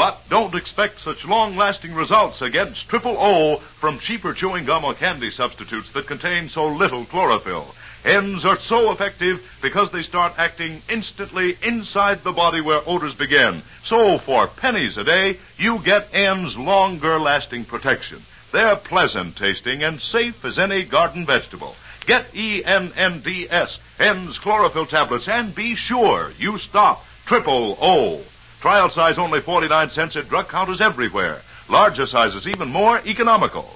But 0.01 0.27
don't 0.29 0.55
expect 0.55 0.99
such 0.99 1.27
long-lasting 1.27 1.93
results 1.93 2.41
against 2.41 2.89
triple 2.89 3.17
O 3.19 3.57
from 3.57 3.99
cheaper 3.99 4.33
chewing 4.33 4.65
gum 4.65 4.83
or 4.83 4.95
candy 4.95 5.29
substitutes 5.29 5.91
that 5.91 6.07
contain 6.07 6.49
so 6.49 6.69
little 6.69 7.05
chlorophyll. 7.05 7.75
ENNDS 8.03 8.43
are 8.43 8.59
so 8.59 8.91
effective 8.91 9.47
because 9.61 9.91
they 9.91 10.01
start 10.01 10.33
acting 10.39 10.81
instantly 10.89 11.55
inside 11.61 12.23
the 12.23 12.31
body 12.31 12.61
where 12.61 12.81
odors 12.87 13.13
begin. 13.13 13.61
So 13.83 14.17
for 14.17 14.47
pennies 14.47 14.97
a 14.97 15.03
day, 15.03 15.37
you 15.59 15.77
get 15.77 16.11
ENNDS 16.11 16.57
longer 16.57 17.19
lasting 17.19 17.65
protection. 17.65 18.23
They're 18.51 18.77
pleasant 18.77 19.35
tasting 19.35 19.83
and 19.83 20.01
safe 20.01 20.43
as 20.43 20.57
any 20.57 20.81
garden 20.81 21.27
vegetable. 21.27 21.75
Get 22.07 22.33
ENNDS, 22.33 23.77
ENDS 23.99 24.39
chlorophyll 24.39 24.87
tablets, 24.87 25.27
and 25.27 25.53
be 25.53 25.75
sure 25.75 26.31
you 26.39 26.57
stop 26.57 27.05
triple 27.27 27.77
O. 27.79 28.21
Trial 28.61 28.91
size 28.91 29.17
only 29.17 29.41
49 29.41 29.89
cents 29.89 30.15
at 30.15 30.29
drug 30.29 30.47
counters 30.47 30.81
everywhere. 30.81 31.41
Larger 31.67 32.05
sizes 32.05 32.47
even 32.47 32.69
more 32.69 33.01
economical. 33.07 33.67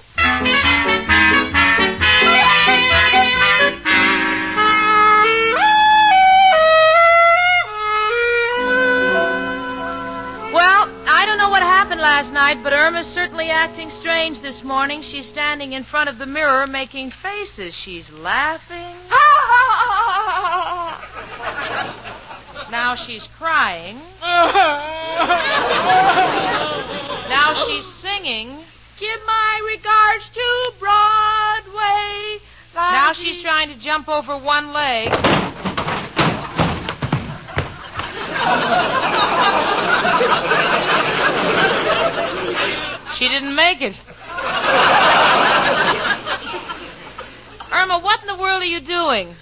Well, 10.54 10.88
I 11.08 11.24
don't 11.26 11.38
know 11.38 11.50
what 11.50 11.62
happened 11.62 12.00
last 12.00 12.32
night, 12.32 12.58
but 12.62 12.72
Irma's 12.72 13.08
certainly 13.08 13.50
acting 13.50 13.90
strange 13.90 14.38
this 14.40 14.62
morning. 14.62 15.02
She's 15.02 15.26
standing 15.26 15.72
in 15.72 15.82
front 15.82 16.08
of 16.08 16.18
the 16.18 16.26
mirror 16.26 16.68
making 16.68 17.10
faces. 17.10 17.74
She's 17.74 18.12
laughing. 18.12 18.85
Now 22.70 22.96
she's 22.96 23.28
crying. 23.28 23.96
now 27.28 27.54
she's 27.54 27.86
singing. 27.86 28.56
Give 28.98 29.20
my 29.26 29.76
regards 29.76 30.28
to 30.30 30.72
Broadway. 30.80 32.40
Now 32.74 33.12
she's 33.12 33.40
trying 33.40 33.68
to 33.68 33.78
jump 33.78 34.08
over 34.08 34.36
one 34.36 34.72
leg. 34.72 35.12
She 43.14 43.28
didn't 43.28 43.54
make 43.54 43.80
it. 43.80 44.00
Irma, 47.72 47.98
what 48.00 48.20
in 48.22 48.26
the 48.26 48.36
world 48.36 48.60
are 48.60 48.66
you 48.66 48.80
doing? 48.80 49.34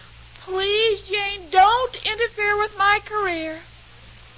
Please, 0.44 1.00
Jane, 1.00 1.40
don't 1.50 1.94
interfere 1.94 2.58
with 2.58 2.76
my 2.76 3.00
career. 3.06 3.58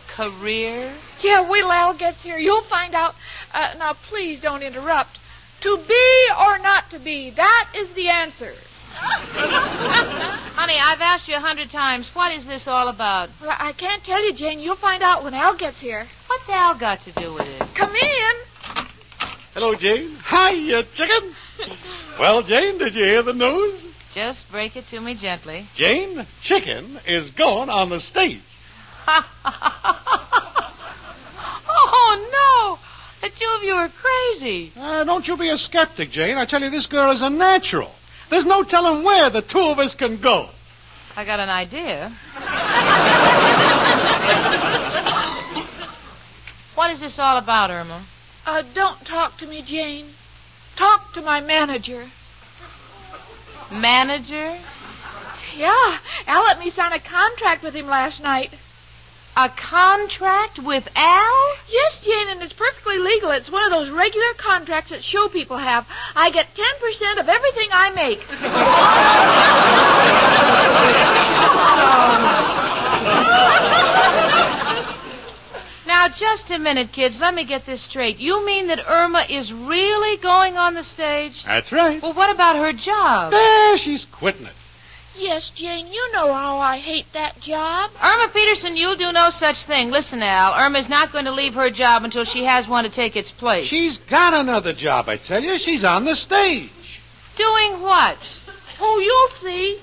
Career? 0.07 0.93
Yeah, 1.21 1.51
wait 1.51 1.63
till 1.63 1.73
Al 1.73 1.95
gets 1.95 2.23
here. 2.23 2.39
You'll 2.39 2.63
find 2.63 2.95
out. 2.95 3.17
Uh, 3.53 3.75
now, 3.79 3.93
please 3.93 4.41
don't 4.41 4.63
interrupt. 4.63 5.19
To 5.63 5.77
be 5.77 6.29
or 6.41 6.61
not 6.61 6.89
to 6.91 7.01
be, 7.01 7.31
that 7.31 7.69
is 7.75 7.91
the 7.93 8.09
answer. 8.09 8.53
Honey, 8.95 10.77
I've 10.81 11.01
asked 11.01 11.27
you 11.27 11.35
a 11.35 11.41
hundred 11.41 11.71
times. 11.71 12.15
What 12.15 12.33
is 12.33 12.47
this 12.47 12.69
all 12.69 12.87
about? 12.87 13.29
Well, 13.43 13.57
I 13.59 13.73
can't 13.73 14.03
tell 14.05 14.25
you, 14.25 14.33
Jane. 14.33 14.61
You'll 14.61 14.77
find 14.77 15.03
out 15.03 15.25
when 15.25 15.35
Al 15.35 15.57
gets 15.57 15.81
here. 15.81 16.07
What's 16.29 16.49
Al 16.49 16.77
got 16.77 17.03
to 17.03 17.11
do 17.11 17.35
with 17.35 17.49
it? 17.49 17.75
Come 17.75 17.95
in. 17.95 18.87
Hello, 19.55 19.75
Jane. 19.75 20.17
Hi, 20.23 20.51
you 20.51 20.85
chicken. 20.95 21.35
well, 22.21 22.43
Jane, 22.43 22.79
did 22.79 22.95
you 22.95 23.03
hear 23.03 23.23
the 23.23 23.35
news? 23.35 23.96
Just 24.17 24.51
break 24.51 24.77
it 24.77 24.89
to 24.89 24.99
me 24.99 25.15
gently. 25.15 25.67
Jane, 25.75 26.25
Chicken 26.41 26.87
is 27.07 27.29
going 27.29 27.69
on 27.69 27.91
the 27.91 28.01
stage. 28.01 28.41
oh, 29.07 29.21
no! 32.33 32.79
The 33.21 33.29
two 33.37 33.53
of 33.59 33.63
you 33.63 33.75
are 33.75 33.91
crazy. 33.91 34.73
Uh, 34.75 35.05
don't 35.05 35.29
you 35.29 35.37
be 35.37 35.51
a 35.51 35.59
skeptic, 35.59 36.11
Jane. 36.11 36.39
I 36.39 36.47
tell 36.47 36.63
you, 36.63 36.71
this 36.71 36.87
girl 36.87 37.11
is 37.11 37.21
a 37.21 37.29
natural. 37.29 37.95
There's 38.31 38.47
no 38.47 38.63
telling 38.63 39.05
where 39.05 39.29
the 39.29 39.43
two 39.43 39.61
of 39.61 39.79
us 39.79 39.95
can 39.95 40.17
go. 40.17 40.49
I 41.15 41.27
got 41.27 41.39
an 41.39 41.51
idea. 41.51 42.11
what 46.75 46.91
is 46.91 47.03
this 47.03 47.19
all 47.19 47.37
about, 47.37 47.71
Irma? 47.71 48.01
Uh, 48.47 48.63
don't 48.73 48.99
talk 49.05 49.37
to 49.37 49.47
me, 49.47 49.61
Jane. 49.61 50.07
Talk 50.75 51.13
to 51.13 51.21
my 51.21 51.43
manager. 51.43 52.07
Manager? 53.71 54.57
Yeah, 55.57 55.99
Al 56.27 56.43
let 56.45 56.59
me 56.59 56.71
sign 56.71 56.93
a 56.93 56.99
contract 56.99 57.63
with 57.63 57.75
him 57.75 57.87
last 57.87 58.23
night. 58.23 58.53
A 59.37 59.49
contract 59.51 60.59
with 60.59 60.89
Al? 60.97 61.57
Yes, 61.69 62.05
Jane, 62.05 62.29
and 62.29 62.43
it's 62.43 62.55
perfectly 62.55 62.99
legal. 62.99 63.31
It's 63.31 63.51
one 63.51 63.65
of 63.65 63.71
those 63.71 63.91
regular 63.91 64.33
contracts 64.39 64.91
that 64.91 65.05
show 65.05 65.29
people 65.29 65.59
have. 65.59 65.87
I 66.15 66.31
get 66.31 66.55
10% 66.55 67.21
of 67.21 67.29
everything 67.29 67.69
I 67.73 67.91
make. 67.91 68.27
Now, 76.07 76.13
just 76.13 76.53
a 76.53 76.59
minute, 76.61 76.93
kids. 76.93 77.21
Let 77.21 77.35
me 77.35 77.43
get 77.43 77.67
this 77.67 77.83
straight. 77.83 78.21
You 78.21 78.47
mean 78.47 78.69
that 78.69 78.89
Irma 78.89 79.27
is 79.29 79.53
really 79.53 80.17
going 80.19 80.57
on 80.57 80.75
the 80.75 80.85
stage? 80.85 81.43
That's 81.43 81.73
right. 81.73 82.01
Well, 82.01 82.13
what 82.13 82.33
about 82.33 82.55
her 82.55 82.73
job? 82.73 83.33
There, 83.33 83.77
she's 83.77 84.05
quitting 84.05 84.47
it. 84.47 84.53
yes, 85.19 85.51
Jane, 85.51 85.89
you 85.89 86.13
know 86.13 86.33
how 86.33 86.59
I 86.59 86.77
hate 86.77 87.13
that 87.15 87.41
job. 87.41 87.91
Irma 88.01 88.29
Peterson, 88.33 88.77
you'll 88.77 88.95
do 88.95 89.11
no 89.11 89.31
such 89.31 89.65
thing. 89.65 89.91
Listen, 89.91 90.23
Al, 90.23 90.55
Irma's 90.55 90.89
not 90.89 91.11
going 91.11 91.25
to 91.25 91.33
leave 91.33 91.55
her 91.55 91.71
job 91.71 92.05
until 92.05 92.23
she 92.23 92.45
has 92.45 92.69
one 92.69 92.85
to 92.85 92.91
take 92.91 93.17
its 93.17 93.33
place. 93.33 93.67
She's 93.67 93.99
got 93.99 94.33
another 94.33 94.75
job, 94.75 95.09
I 95.09 95.17
tell 95.17 95.43
you. 95.43 95.59
She's 95.59 95.83
on 95.83 96.05
the 96.05 96.15
stage. 96.15 97.01
Doing 97.35 97.83
what? 97.83 98.17
Oh, 98.81 99.01
you'll 99.01 99.35
see. 99.35 99.81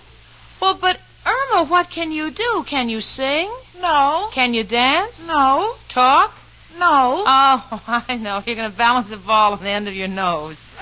Well, 0.61 0.75
but 0.75 1.01
Irma, 1.25 1.65
what 1.65 1.89
can 1.89 2.13
you 2.13 2.31
do? 2.31 2.63
Can 2.65 2.87
you 2.87 3.01
sing? 3.01 3.51
No. 3.81 4.29
Can 4.31 4.53
you 4.53 4.63
dance? 4.63 5.27
No. 5.27 5.73
Talk? 5.89 6.33
No. 6.79 7.23
Oh, 7.25 7.83
I 8.07 8.15
know. 8.15 8.41
You're 8.45 8.55
going 8.55 8.71
to 8.71 8.77
balance 8.77 9.11
a 9.11 9.17
ball 9.17 9.53
on 9.53 9.59
the 9.59 9.69
end 9.69 9.87
of 9.87 9.93
your 9.95 10.07
nose. 10.07 10.71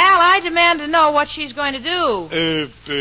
Al, 0.00 0.20
I 0.20 0.40
demand 0.42 0.80
to 0.80 0.86
know 0.86 1.10
what 1.10 1.28
she's 1.28 1.52
going 1.52 1.74
to 1.74 1.80
do. 1.80 1.90
Uh, 1.90 2.68
uh, 2.88 2.94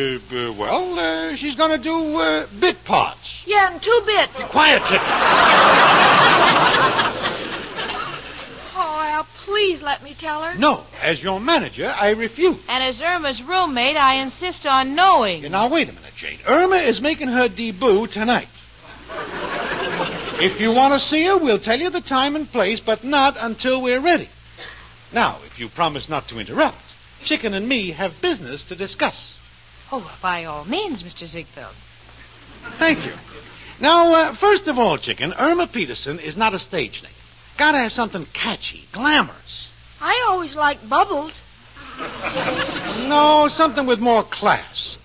uh, 0.50 0.54
well, 0.54 1.00
uh, 1.00 1.36
she's 1.36 1.56
going 1.56 1.72
to 1.72 1.84
do 1.84 2.18
uh, 2.18 2.48
bit 2.60 2.84
parts. 2.86 3.44
Yeah, 3.46 3.74
in 3.74 3.80
two 3.80 4.02
bits. 4.06 4.42
Quiet, 4.44 4.84
chicken. 4.86 5.04
Al, 9.18 9.24
please 9.38 9.82
let 9.82 10.04
me 10.04 10.14
tell 10.14 10.44
her. 10.44 10.56
No, 10.60 10.84
as 11.02 11.24
your 11.24 11.40
manager, 11.40 11.92
I 12.00 12.12
refuse. 12.12 12.56
And 12.70 12.84
as 12.84 13.02
Irma's 13.02 13.42
roommate, 13.42 13.98
I 13.98 14.16
insist 14.16 14.68
on 14.68 14.94
knowing. 14.94 15.42
Now, 15.52 15.70
wait 15.70 15.90
a 15.90 15.92
minute, 15.92 16.16
Jane. 16.16 16.38
Irma 16.48 16.76
is 16.76 17.02
making 17.02 17.30
her 17.30 17.48
debut 17.48 18.06
tonight. 18.06 18.48
If 20.40 20.62
you 20.62 20.72
want 20.72 20.94
to 20.94 21.00
see 21.00 21.24
her, 21.26 21.36
we'll 21.36 21.58
tell 21.58 21.80
you 21.80 21.90
the 21.90 22.00
time 22.00 22.36
and 22.36 22.48
place, 22.52 22.80
but 22.80 23.04
not 23.04 23.38
until 23.40 23.82
we're 23.82 24.00
ready. 24.00 24.30
Now, 25.12 25.38
if 25.48 25.60
you 25.60 25.68
promise 25.70 26.10
not 26.10 26.28
to 26.28 26.40
interrupt, 26.40 26.78
Chicken 27.24 27.56
and 27.56 27.68
me 27.68 27.90
have 27.90 28.22
business 28.22 28.66
to 28.66 28.76
discuss. 28.76 29.40
Oh, 29.92 30.16
by 30.22 30.46
all 30.46 30.64
means, 30.66 31.02
Mr. 31.02 31.26
Ziegfeld. 31.26 31.74
Thank 32.78 33.04
you. 33.04 33.14
Now, 33.80 34.14
uh, 34.14 34.34
first 34.34 34.68
of 34.68 34.78
all, 34.78 35.00
Chicken, 35.00 35.34
Irma 35.34 35.66
Peterson 35.66 36.20
is 36.20 36.38
not 36.38 36.54
a 36.54 36.60
stage 36.60 37.02
name. 37.02 37.17
Gotta 37.58 37.80
have 37.80 37.92
something 37.92 38.26
catchy, 38.34 38.86
glamorous. 38.92 39.74
I 40.00 40.28
always 40.30 40.56
like 40.56 40.88
Bubbles. 40.88 41.42
No, 43.08 43.48
something 43.48 43.88
with 43.88 44.00
more 44.00 44.24
class. 44.24 44.98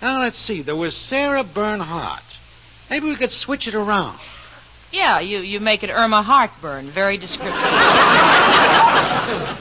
Now, 0.00 0.20
let's 0.20 0.38
see. 0.38 0.62
There 0.62 0.76
was 0.76 0.94
Sarah 0.94 1.42
Bernhardt. 1.42 2.22
Maybe 2.88 3.08
we 3.08 3.16
could 3.16 3.32
switch 3.32 3.66
it 3.66 3.74
around. 3.74 4.18
Yeah, 4.92 5.18
you, 5.20 5.38
you 5.40 5.58
make 5.60 5.82
it 5.82 5.90
Irma 5.90 6.22
Heartburn. 6.22 6.86
Very 6.86 7.16
descriptive. 7.18 7.52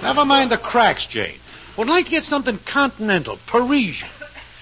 Never 0.03 0.23
mind 0.23 0.51
the 0.51 0.57
cracks, 0.57 1.07
Jane. 1.07 1.39
Would 1.75 1.89
like 1.89 2.05
to 2.05 2.11
get 2.11 2.23
something 2.23 2.59
continental, 2.59 3.39
Parisian. 3.47 4.07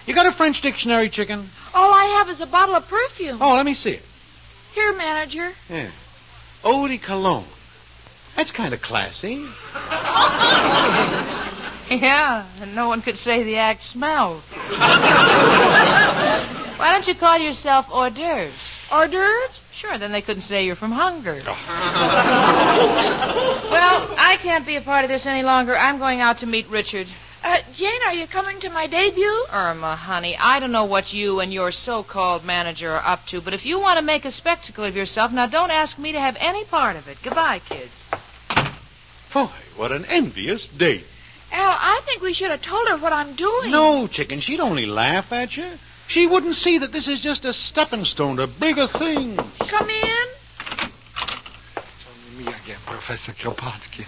You 0.07 0.15
got 0.15 0.25
a 0.25 0.31
French 0.31 0.61
dictionary, 0.61 1.09
Chicken? 1.09 1.49
All 1.73 1.93
I 1.93 2.05
have 2.17 2.29
is 2.29 2.39
a 2.41 2.45
bottle 2.45 2.75
of 2.75 2.87
perfume. 2.87 3.37
Oh, 3.41 3.53
let 3.55 3.65
me 3.65 3.73
see 3.73 3.91
it. 3.91 4.03
Here, 4.73 4.95
manager. 4.95 5.51
Yeah. 5.69 5.89
Eau 6.63 6.87
de 6.87 6.97
Cologne. 6.97 7.45
That's 8.35 8.51
kind 8.51 8.73
of 8.73 8.81
classy. 8.81 9.45
Yeah, 11.89 12.45
and 12.61 12.73
no 12.73 12.87
one 12.87 13.03
could 13.03 13.17
say 13.17 13.43
the 13.43 13.57
act 13.57 13.83
smells. 13.83 14.43
Why 16.77 16.91
don't 16.91 17.07
you 17.07 17.13
call 17.13 17.37
yourself 17.37 17.85
hors 17.91 18.09
d'oeuvres? 18.09 18.51
Hors 18.91 19.07
d'oeuvres? 19.07 19.61
Sure, 19.71 19.95
then 19.99 20.11
they 20.11 20.21
couldn't 20.21 20.41
say 20.41 20.65
you're 20.65 20.75
from 20.75 20.91
Hunger. 20.91 21.35
well, 21.45 21.55
I 24.17 24.37
can't 24.41 24.65
be 24.65 24.77
a 24.77 24.81
part 24.81 25.03
of 25.03 25.09
this 25.09 25.27
any 25.27 25.43
longer. 25.43 25.77
I'm 25.77 25.99
going 25.99 26.21
out 26.21 26.39
to 26.39 26.47
meet 26.47 26.67
Richard. 26.69 27.05
Uh, 27.43 27.59
Jane, 27.73 28.01
are 28.07 28.15
you 28.15 28.25
coming 28.25 28.59
to 28.61 28.71
my 28.71 28.87
debut? 28.87 29.45
Irma, 29.53 29.95
honey, 29.95 30.35
I 30.37 30.59
don't 30.59 30.71
know 30.71 30.85
what 30.85 31.13
you 31.13 31.39
and 31.39 31.53
your 31.53 31.71
so-called 31.71 32.43
manager 32.43 32.93
are 32.93 33.05
up 33.05 33.27
to, 33.27 33.41
but 33.41 33.53
if 33.53 33.63
you 33.63 33.79
want 33.79 33.99
to 33.99 34.03
make 34.03 34.25
a 34.25 34.31
spectacle 34.31 34.83
of 34.85 34.95
yourself, 34.95 35.31
now 35.31 35.45
don't 35.45 35.69
ask 35.69 35.99
me 35.99 36.13
to 36.13 36.19
have 36.19 36.35
any 36.39 36.63
part 36.63 36.95
of 36.95 37.07
it. 37.07 37.19
Goodbye, 37.21 37.59
kids. 37.59 38.09
Boy, 39.35 39.49
what 39.75 39.91
an 39.91 40.05
envious 40.05 40.65
date. 40.65 41.05
Al, 41.51 41.77
I 41.77 41.99
think 42.05 42.21
we 42.21 42.31
should 42.31 42.51
have 42.51 42.61
told 42.61 42.87
her 42.87 42.95
what 42.95 43.11
I'm 43.11 43.33
doing. 43.33 43.69
No, 43.69 44.07
chicken, 44.07 44.39
she'd 44.39 44.61
only 44.61 44.85
laugh 44.85 45.33
at 45.33 45.57
you. 45.57 45.67
She 46.07 46.25
wouldn't 46.25 46.55
see 46.55 46.77
that 46.77 46.93
this 46.93 47.09
is 47.09 47.21
just 47.21 47.43
a 47.43 47.51
stepping 47.51 48.05
stone 48.05 48.37
to 48.37 48.47
bigger 48.47 48.87
things. 48.87 49.37
Come 49.59 49.89
in. 49.89 50.27
It's 51.75 52.05
only 52.07 52.45
me 52.45 52.53
again, 52.63 52.77
Professor 52.85 53.33
Kropotkin. 53.33 54.07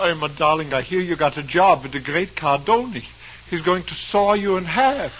Oh, 0.00 0.14
my 0.14 0.28
darling, 0.28 0.72
I 0.72 0.80
hear 0.80 1.00
you 1.00 1.14
got 1.14 1.36
a 1.36 1.42
job 1.42 1.82
with 1.82 1.92
the 1.92 2.00
great 2.00 2.34
Cardoni. 2.34 3.04
He's 3.50 3.60
going 3.60 3.82
to 3.82 3.94
saw 3.94 4.32
you 4.32 4.56
in 4.56 4.64
half. 4.64 5.12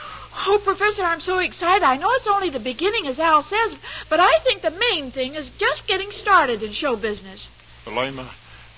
Oh, 0.47 0.59
Professor, 0.65 1.03
I'm 1.03 1.21
so 1.21 1.39
excited. 1.39 1.85
I 1.85 1.99
know 1.99 2.11
it's 2.13 2.27
only 2.27 2.49
the 2.49 2.61
beginning, 2.61 3.07
as 3.09 3.21
Al 3.21 3.43
says, 3.43 3.77
but 4.09 4.21
I 4.21 4.39
think 4.39 4.63
the 4.63 4.71
main 4.91 5.11
thing 5.11 5.35
is 5.35 5.51
just 5.51 5.87
getting 5.87 6.13
started 6.13 6.63
in 6.63 6.73
show 6.73 6.97
business. 6.97 7.51
Well, 7.87 7.99
Irma, 7.99 8.27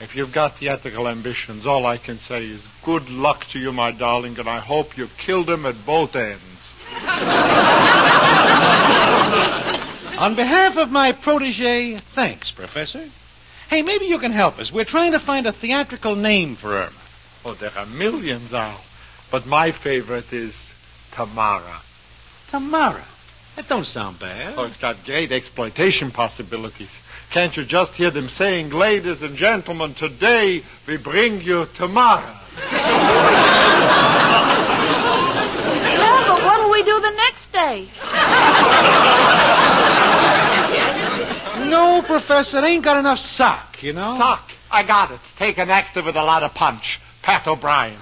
if 0.01 0.15
you've 0.15 0.33
got 0.33 0.57
theatrical 0.57 1.09
ambitions, 1.09 1.67
all 1.67 1.87
I 1.87 1.97
can 1.97 2.19
say 2.19 2.45
is 2.45 2.67
good 2.85 3.09
luck 3.09 3.47
to 3.49 3.59
you, 3.59 3.73
my 3.73 3.93
darling, 3.93 4.39
and 4.39 4.49
I 4.49 4.59
hope 4.59 4.97
you 4.97 5.09
kill 5.19 5.45
them 5.45 5.65
at 5.67 5.87
both 5.87 6.15
ends. 6.15 6.43
On 10.19 10.35
behalf 10.35 10.77
of 10.77 10.91
my 10.91 11.13
protege, 11.13 11.97
thanks, 11.97 12.51
Professor. 12.51 13.05
Hey, 13.69 13.83
maybe 13.83 14.07
you 14.07 14.19
can 14.19 14.33
help 14.33 14.59
us. 14.59 14.73
We're 14.73 14.85
trying 14.85 15.13
to 15.13 15.19
find 15.19 15.47
a 15.47 15.53
theatrical 15.53 16.15
name 16.15 16.57
for 16.57 16.69
Irma. 16.69 16.93
Oh, 17.45 17.55
there 17.55 17.73
are 17.77 17.87
millions, 17.87 18.55
Al. 18.55 18.81
But 19.31 19.47
my 19.47 19.73
favorite 19.73 20.33
is 20.33 20.75
Tamara. 21.13 21.81
Tamara. 22.49 23.05
That 23.57 23.69
don't 23.69 23.87
sound 23.87 24.19
bad. 24.19 24.55
Oh, 24.57 24.65
it's 24.65 24.77
got 24.77 25.05
great 25.05 25.33
exploitation 25.33 26.11
possibilities. 26.11 26.99
Can't 27.37 27.55
you 27.55 27.65
just 27.67 27.95
hear 27.95 28.11
them 28.11 28.31
saying, 28.31 28.71
ladies 28.71 29.21
and 29.21 29.37
gentlemen, 29.37 29.93
today 29.93 30.63
we 30.87 30.97
bring 30.97 31.43
you 31.43 31.67
Tamara. 31.75 32.35
Yeah, 32.73 33.25
but 36.27 36.43
what'll 36.43 36.71
we 36.71 36.83
do 36.83 36.99
the 36.99 37.11
next 37.11 37.53
day? 37.53 37.89
No, 41.69 42.01
Professor, 42.07 42.57
it 42.57 42.65
ain't 42.65 42.83
got 42.83 42.97
enough 42.97 43.19
sock, 43.19 43.83
you 43.83 43.93
know? 43.93 44.15
Sock. 44.17 44.51
I 44.71 44.83
got 44.83 45.11
it. 45.11 45.21
Take 45.37 45.59
an 45.59 45.69
actor 45.69 46.03
with 46.03 46.17
a 46.17 46.25
lot 46.25 46.43
of 46.43 46.55
punch. 46.55 47.01
Pat 47.21 47.47
O'Brien. 47.47 47.99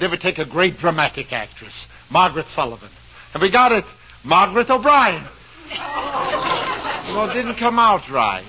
Never 0.00 0.16
take 0.16 0.38
a 0.38 0.46
great 0.46 0.78
dramatic 0.78 1.34
actress. 1.34 1.88
Margaret 2.08 2.46
Sullavan. 2.46 2.88
And 3.34 3.42
we 3.42 3.50
got 3.50 3.72
it. 3.72 3.84
Margaret 4.24 4.70
O'Brien. 4.70 5.24
well, 5.68 7.28
it 7.28 7.34
didn't 7.34 7.56
come 7.56 7.78
out 7.78 8.08
right. 8.08 8.44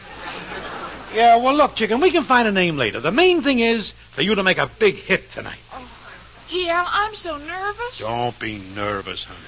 Yeah, 1.14 1.38
well, 1.38 1.56
look, 1.56 1.76
chicken, 1.76 2.00
we 2.02 2.12
can 2.12 2.24
find 2.24 2.48
a 2.48 2.52
name 2.52 2.78
later. 2.78 3.00
The 3.00 3.12
main 3.12 3.42
thing 3.42 3.60
is 3.60 3.92
for 4.12 4.22
you 4.22 4.36
to 4.36 4.44
make 4.44 4.60
a 4.60 4.68
big 4.68 4.96
hit 4.96 5.32
tonight. 5.32 5.60
Oh, 5.74 5.90
Gee, 6.48 6.70
Al, 6.70 6.86
I'm 6.88 7.16
so 7.16 7.38
nervous. 7.38 8.00
Don't 8.00 8.38
be 8.40 8.62
nervous, 8.76 9.24
honey. 9.24 9.40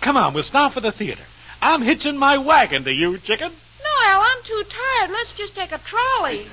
Come 0.00 0.16
on, 0.16 0.32
we'll 0.34 0.42
start 0.42 0.72
for 0.72 0.80
the 0.80 0.92
theater. 0.92 1.22
I'm 1.60 1.82
hitching 1.82 2.16
my 2.16 2.38
wagon 2.38 2.84
to 2.84 2.92
you, 2.92 3.18
chicken. 3.18 3.52
No, 3.84 4.06
Al, 4.06 4.20
I'm 4.20 4.42
too 4.42 4.62
tired. 4.68 5.10
Let's 5.10 5.32
just 5.32 5.54
take 5.54 5.72
a 5.72 5.78
trolley. 5.78 6.46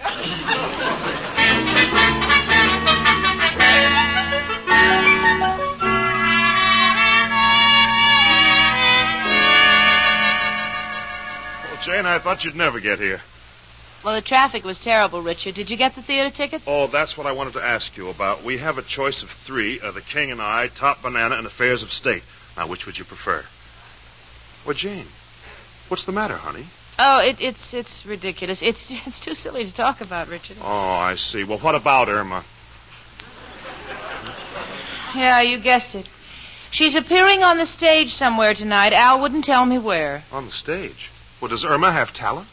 Well, 11.63 11.81
Jane, 11.81 12.05
I 12.05 12.19
thought 12.19 12.43
you'd 12.43 12.55
never 12.55 12.79
get 12.79 12.99
here. 12.99 13.21
Well, 14.03 14.15
the 14.15 14.21
traffic 14.21 14.63
was 14.63 14.79
terrible, 14.79 15.21
Richard. 15.21 15.55
Did 15.55 15.69
you 15.69 15.75
get 15.75 15.95
the 15.95 16.01
theater 16.01 16.29
tickets? 16.29 16.67
Oh, 16.69 16.87
that's 16.87 17.17
what 17.17 17.27
I 17.27 17.33
wanted 17.33 17.53
to 17.53 17.63
ask 17.63 17.97
you 17.97 18.09
about. 18.09 18.43
We 18.43 18.57
have 18.57 18.77
a 18.77 18.81
choice 18.81 19.23
of 19.23 19.29
three 19.29 19.81
uh, 19.81 19.91
The 19.91 20.01
King 20.01 20.31
and 20.31 20.41
I, 20.41 20.67
Top 20.67 21.01
Banana, 21.01 21.35
and 21.35 21.45
Affairs 21.45 21.83
of 21.83 21.91
State. 21.91 22.23
Now, 22.55 22.67
which 22.67 22.85
would 22.85 22.97
you 22.97 23.03
prefer? 23.03 23.43
Well, 24.65 24.75
Jane, 24.75 25.05
what's 25.89 26.05
the 26.05 26.13
matter, 26.13 26.35
honey? 26.35 26.65
Oh, 26.97 27.19
it, 27.19 27.41
it's 27.41 27.73
it's 27.73 28.05
ridiculous. 28.05 28.61
It's 28.61 28.91
it's 29.05 29.19
too 29.19 29.35
silly 29.35 29.65
to 29.65 29.73
talk 29.73 30.01
about, 30.01 30.29
Richard. 30.29 30.57
Oh, 30.61 30.67
I 30.67 31.15
see. 31.15 31.43
Well, 31.43 31.59
what 31.59 31.75
about 31.75 32.09
Irma? 32.09 32.43
Yeah, 35.15 35.41
you 35.41 35.57
guessed 35.57 35.95
it. 35.95 36.07
She's 36.71 36.95
appearing 36.95 37.43
on 37.43 37.57
the 37.57 37.65
stage 37.65 38.13
somewhere 38.13 38.53
tonight. 38.53 38.93
Al 38.93 39.19
wouldn't 39.21 39.43
tell 39.43 39.65
me 39.65 39.77
where. 39.79 40.23
On 40.31 40.45
the 40.45 40.51
stage. 40.51 41.09
Well, 41.41 41.49
does 41.49 41.65
Irma 41.65 41.91
have 41.91 42.13
talent? 42.13 42.47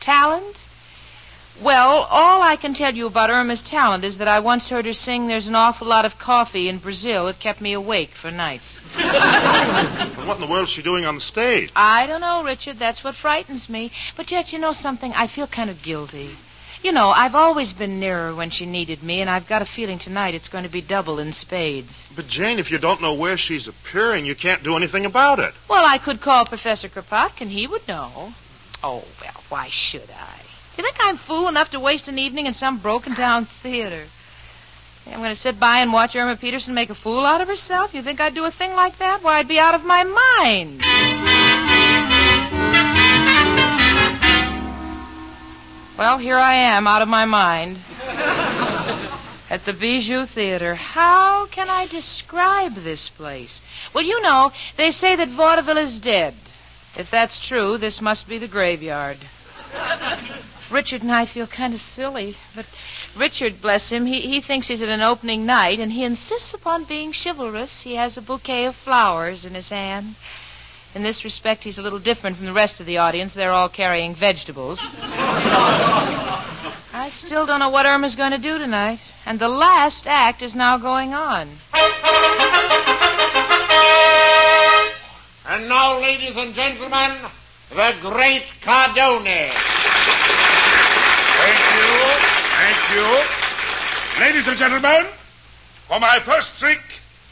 Talent? 0.00 0.56
Well, 1.60 2.06
all 2.10 2.40
I 2.40 2.56
can 2.56 2.72
tell 2.72 2.94
you 2.94 3.06
about 3.06 3.28
Irma's 3.28 3.62
talent 3.62 4.02
is 4.04 4.16
that 4.18 4.28
I 4.28 4.40
once 4.40 4.70
heard 4.70 4.86
her 4.86 4.94
sing 4.94 5.28
There's 5.28 5.46
an 5.46 5.54
awful 5.54 5.86
lot 5.86 6.06
of 6.06 6.18
coffee 6.18 6.70
in 6.70 6.78
Brazil. 6.78 7.28
It 7.28 7.38
kept 7.38 7.60
me 7.60 7.74
awake 7.74 8.10
for 8.10 8.30
nights. 8.30 8.80
And 8.96 10.26
what 10.26 10.36
in 10.36 10.40
the 10.40 10.46
world 10.46 10.64
is 10.64 10.70
she 10.70 10.82
doing 10.82 11.04
on 11.04 11.16
the 11.16 11.20
stage? 11.20 11.70
I 11.76 12.06
don't 12.06 12.20
know, 12.22 12.44
Richard. 12.44 12.78
That's 12.78 13.04
what 13.04 13.14
frightens 13.14 13.68
me. 13.68 13.90
But 14.16 14.30
yet, 14.30 14.52
you 14.52 14.58
know 14.58 14.72
something? 14.72 15.12
I 15.14 15.26
feel 15.26 15.46
kind 15.46 15.68
of 15.68 15.82
guilty. 15.82 16.30
You 16.82 16.92
know, 16.92 17.10
I've 17.10 17.34
always 17.34 17.74
been 17.74 18.00
near 18.00 18.28
her 18.28 18.34
when 18.34 18.48
she 18.50 18.64
needed 18.64 19.02
me, 19.02 19.20
and 19.20 19.28
I've 19.28 19.46
got 19.46 19.60
a 19.60 19.66
feeling 19.66 19.98
tonight 19.98 20.34
it's 20.34 20.48
going 20.48 20.64
to 20.64 20.70
be 20.70 20.80
double 20.80 21.18
in 21.18 21.34
spades. 21.34 22.06
But, 22.16 22.26
Jane, 22.26 22.58
if 22.58 22.70
you 22.70 22.78
don't 22.78 23.02
know 23.02 23.14
where 23.14 23.36
she's 23.36 23.68
appearing, 23.68 24.24
you 24.24 24.34
can't 24.34 24.62
do 24.62 24.76
anything 24.76 25.04
about 25.04 25.38
it. 25.40 25.52
Well, 25.68 25.84
I 25.84 25.98
could 25.98 26.22
call 26.22 26.46
Professor 26.46 26.88
Kropotkin. 26.88 27.48
He 27.48 27.66
would 27.66 27.86
know. 27.86 28.32
Oh, 28.82 29.04
well, 29.20 29.42
why 29.50 29.68
should 29.68 30.08
I? 30.10 30.29
You 30.80 30.84
think 30.84 30.96
I'm 30.98 31.18
fool 31.18 31.46
enough 31.48 31.72
to 31.72 31.78
waste 31.78 32.08
an 32.08 32.18
evening 32.18 32.46
in 32.46 32.54
some 32.54 32.78
broken 32.78 33.12
down 33.12 33.44
theater? 33.44 34.02
I'm 35.06 35.18
going 35.18 35.28
to 35.28 35.36
sit 35.36 35.60
by 35.60 35.80
and 35.80 35.92
watch 35.92 36.16
Irma 36.16 36.36
Peterson 36.36 36.72
make 36.72 36.88
a 36.88 36.94
fool 36.94 37.26
out 37.26 37.42
of 37.42 37.48
herself? 37.48 37.92
You 37.92 38.00
think 38.00 38.18
I'd 38.18 38.32
do 38.32 38.46
a 38.46 38.50
thing 38.50 38.74
like 38.74 38.96
that? 38.96 39.22
Why, 39.22 39.40
I'd 39.40 39.46
be 39.46 39.58
out 39.58 39.74
of 39.74 39.84
my 39.84 40.04
mind. 40.04 40.80
Well, 45.98 46.16
here 46.16 46.38
I 46.38 46.54
am, 46.54 46.86
out 46.86 47.02
of 47.02 47.08
my 47.08 47.26
mind. 47.26 47.76
At 49.50 49.66
the 49.66 49.74
Bijou 49.74 50.24
Theater. 50.24 50.76
How 50.76 51.44
can 51.44 51.68
I 51.68 51.88
describe 51.88 52.74
this 52.74 53.10
place? 53.10 53.60
Well, 53.92 54.04
you 54.04 54.22
know, 54.22 54.50
they 54.78 54.92
say 54.92 55.14
that 55.14 55.28
vaudeville 55.28 55.76
is 55.76 55.98
dead. 55.98 56.32
If 56.96 57.10
that's 57.10 57.38
true, 57.38 57.76
this 57.76 58.00
must 58.00 58.26
be 58.26 58.38
the 58.38 58.48
graveyard. 58.48 59.18
Richard 60.70 61.02
and 61.02 61.10
I 61.10 61.24
feel 61.24 61.46
kind 61.48 61.74
of 61.74 61.80
silly, 61.80 62.36
but 62.54 62.64
Richard, 63.16 63.60
bless 63.60 63.90
him, 63.90 64.06
he, 64.06 64.20
he 64.20 64.40
thinks 64.40 64.68
he's 64.68 64.82
at 64.82 64.88
an 64.88 65.00
opening 65.02 65.44
night, 65.44 65.80
and 65.80 65.92
he 65.92 66.04
insists 66.04 66.54
upon 66.54 66.84
being 66.84 67.12
chivalrous. 67.12 67.80
He 67.82 67.96
has 67.96 68.16
a 68.16 68.22
bouquet 68.22 68.66
of 68.66 68.76
flowers 68.76 69.44
in 69.44 69.54
his 69.54 69.70
hand. 69.70 70.14
In 70.94 71.02
this 71.02 71.24
respect, 71.24 71.64
he's 71.64 71.78
a 71.78 71.82
little 71.82 71.98
different 71.98 72.36
from 72.36 72.46
the 72.46 72.52
rest 72.52 72.78
of 72.80 72.86
the 72.86 72.98
audience. 72.98 73.34
They're 73.34 73.52
all 73.52 73.68
carrying 73.68 74.14
vegetables. 74.14 74.80
I 76.92 77.08
still 77.10 77.46
don't 77.46 77.60
know 77.60 77.70
what 77.70 77.86
Irma's 77.86 78.16
going 78.16 78.32
to 78.32 78.38
do 78.38 78.58
tonight, 78.58 79.00
and 79.26 79.38
the 79.38 79.48
last 79.48 80.06
act 80.06 80.42
is 80.42 80.54
now 80.54 80.78
going 80.78 81.14
on. 81.14 81.48
And 85.46 85.68
now, 85.68 85.98
ladies 86.00 86.36
and 86.36 86.54
gentlemen, 86.54 87.16
the 87.70 87.94
great 88.00 88.46
Cardoni. 88.62 89.50
Thank 92.90 93.02
you. 93.02 93.06
Thank 93.06 94.18
you. 94.18 94.20
Ladies 94.20 94.48
and 94.48 94.58
gentlemen, 94.58 95.06
for 95.86 96.00
my 96.00 96.18
first 96.18 96.58
trick, 96.58 96.80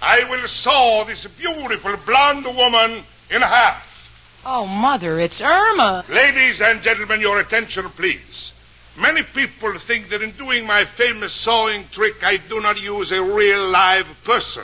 I 0.01 0.23
will 0.31 0.47
saw 0.47 1.03
this 1.05 1.27
beautiful 1.27 1.97
blonde 2.07 2.47
woman 2.47 3.03
in 3.31 3.43
half. 3.43 4.41
Oh, 4.47 4.67
Mother, 4.67 5.19
it's 5.19 5.43
Irma. 5.43 6.05
Ladies 6.09 6.63
and 6.63 6.81
gentlemen, 6.81 7.21
your 7.21 7.41
attention, 7.41 7.89
please. 7.91 8.53
Many 8.97 9.25
people 9.25 9.77
think 9.79 10.11
that 10.11 10.23
in 10.23 10.31
doing 10.33 10.65
my 10.65 10.85
famous 10.85 11.33
sawing 11.33 11.85
trick, 11.91 12.23
I 12.23 12.37
do 12.37 12.61
not 12.61 12.81
use 12.81 13.11
a 13.11 13.21
real 13.21 13.67
live 13.69 14.07
person. 14.25 14.63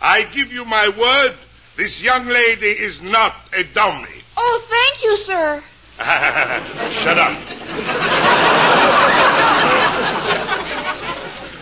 I 0.00 0.22
give 0.22 0.50
you 0.52 0.64
my 0.64 0.88
word, 0.88 1.34
this 1.76 2.02
young 2.02 2.26
lady 2.26 2.70
is 2.70 3.02
not 3.02 3.34
a 3.52 3.62
dummy. 3.62 4.08
Oh, 4.38 4.62
thank 4.70 5.04
you, 5.04 5.18
sir. 5.18 5.62
Shut 5.98 7.18
up. 7.18 7.38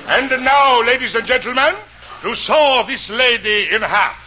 And 0.08 0.30
now, 0.42 0.82
ladies 0.82 1.14
and 1.14 1.26
gentlemen, 1.26 1.74
to 2.22 2.34
saw 2.34 2.82
this 2.82 3.10
lady 3.10 3.68
in 3.68 3.82
half. 3.82 4.24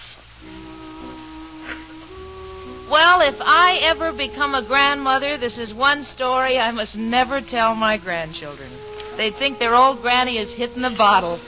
Well, 2.90 3.22
if 3.22 3.42
I 3.42 3.80
ever 3.82 4.12
become 4.12 4.54
a 4.54 4.62
grandmother, 4.62 5.38
this 5.38 5.58
is 5.58 5.74
one 5.74 6.04
story 6.04 6.60
I 6.60 6.72
must 6.72 6.98
never 6.98 7.42
tell 7.42 7.74
my 7.74 7.98
grandchildren. 7.98 8.70
They'd 9.18 9.34
think 9.34 9.58
their 9.58 9.74
old 9.74 10.04
granny 10.04 10.38
is 10.38 10.54
hitting 10.54 10.84
the 10.84 10.92
bottle. 10.92 11.40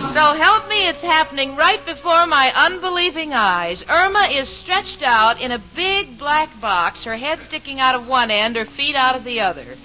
So 0.00 0.34
help 0.34 0.68
me, 0.68 0.88
it's 0.88 1.00
happening 1.00 1.54
right 1.54 1.84
before 1.86 2.26
my 2.26 2.52
unbelieving 2.56 3.32
eyes. 3.34 3.84
Irma 3.88 4.28
is 4.32 4.48
stretched 4.48 5.04
out 5.04 5.40
in 5.40 5.52
a 5.52 5.58
big 5.76 6.18
black 6.18 6.60
box, 6.60 7.04
her 7.04 7.16
head 7.16 7.40
sticking 7.40 7.78
out 7.78 7.94
of 7.94 8.08
one 8.08 8.32
end, 8.32 8.56
her 8.56 8.64
feet 8.64 8.96
out 8.96 9.14
of 9.14 9.22
the 9.22 9.40
other. 9.42 9.76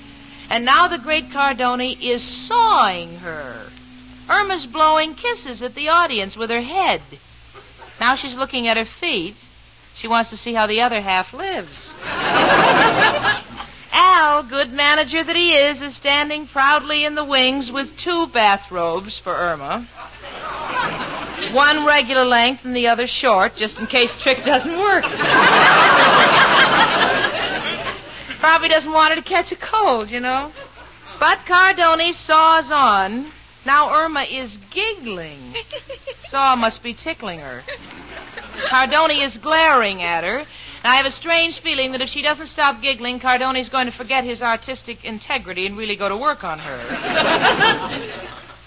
And 0.49 0.65
now 0.65 0.88
the 0.88 0.97
great 0.97 1.29
Cardoni 1.29 1.97
is 2.01 2.21
sawing 2.21 3.17
her. 3.17 3.55
Irma's 4.29 4.65
blowing 4.65 5.15
kisses 5.15 5.62
at 5.63 5.75
the 5.75 5.89
audience 5.89 6.36
with 6.36 6.49
her 6.49 6.62
head. 6.62 7.01
Now 7.99 8.15
she's 8.15 8.38
looking 8.38 8.67
at 8.67 8.77
her 8.77 8.86
feet. 8.86 9.36
She 9.95 10.08
wants 10.08 10.31
to 10.31 10.38
see 10.38 10.53
how 10.53 10.67
the 10.67 10.81
other 10.81 11.01
half 11.01 11.34
lives. 11.34 11.93
Al, 13.93 14.43
good 14.43 14.73
manager 14.73 15.23
that 15.23 15.36
he 15.36 15.53
is, 15.53 15.81
is 15.81 15.95
standing 15.95 16.47
proudly 16.47 17.05
in 17.05 17.15
the 17.15 17.23
wings 17.23 17.71
with 17.71 17.97
two 17.97 18.27
bathrobes 18.27 19.17
for 19.17 19.34
Irma. 19.34 19.86
One 21.53 21.86
regular 21.86 22.25
length 22.25 22.65
and 22.65 22.75
the 22.75 22.88
other 22.88 23.08
short, 23.08 23.55
just 23.55 23.79
in 23.79 23.88
case 23.88 24.17
trick 24.17 24.43
doesn't 24.43 24.77
work. 24.77 25.05
Probably 28.45 28.69
doesn't 28.69 28.91
want 28.91 29.10
her 29.10 29.15
to 29.15 29.27
catch 29.27 29.51
a 29.51 29.55
cold, 29.55 30.12
you 30.12 30.19
know. 30.19 30.51
But 31.19 31.39
Cardoni 31.47 32.13
saws 32.13 32.71
on. 32.71 33.25
Now 33.65 33.91
Irma 33.91 34.21
is 34.21 34.58
giggling. 34.69 35.55
Saw 36.19 36.55
must 36.55 36.84
be 36.84 36.93
tickling 36.93 37.39
her. 37.39 37.63
Cardoni 38.67 39.23
is 39.23 39.38
glaring 39.39 40.03
at 40.03 40.23
her. 40.23 40.38
And 40.38 40.47
I 40.84 40.97
have 40.97 41.08
a 41.08 41.12
strange 41.12 41.60
feeling 41.60 41.93
that 41.93 42.01
if 42.01 42.10
she 42.10 42.21
doesn't 42.21 42.45
stop 42.45 42.84
giggling, 42.84 43.19
Cardoni's 43.19 43.69
going 43.69 43.88
to 43.88 43.91
forget 43.91 44.23
his 44.23 44.43
artistic 44.43 45.03
integrity 45.03 45.65
and 45.65 45.75
really 45.75 45.95
go 45.95 46.08
to 46.08 46.15
work 46.15 46.43
on 46.43 46.60
her. 46.60 46.77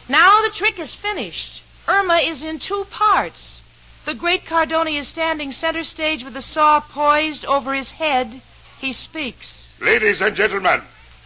now 0.09 0.43
the 0.43 0.51
trick 0.53 0.81
is 0.81 0.97
finished. 0.97 1.63
Irma 1.87 2.17
is 2.17 2.43
in 2.43 2.59
two 2.59 2.85
parts. 2.91 3.63
The 4.07 4.15
great 4.15 4.45
Cardoni 4.45 4.99
is 4.99 5.07
standing 5.07 5.53
center 5.53 5.85
stage 5.85 6.25
with 6.25 6.35
the 6.35 6.43
saw 6.43 6.81
poised 6.81 7.47
over 7.47 7.75
his 7.75 7.93
head. 7.93 8.41
He 8.81 8.93
speaks. 8.93 9.58
Ladies 9.81 10.21
and 10.23 10.35
gentlemen, 10.35 10.81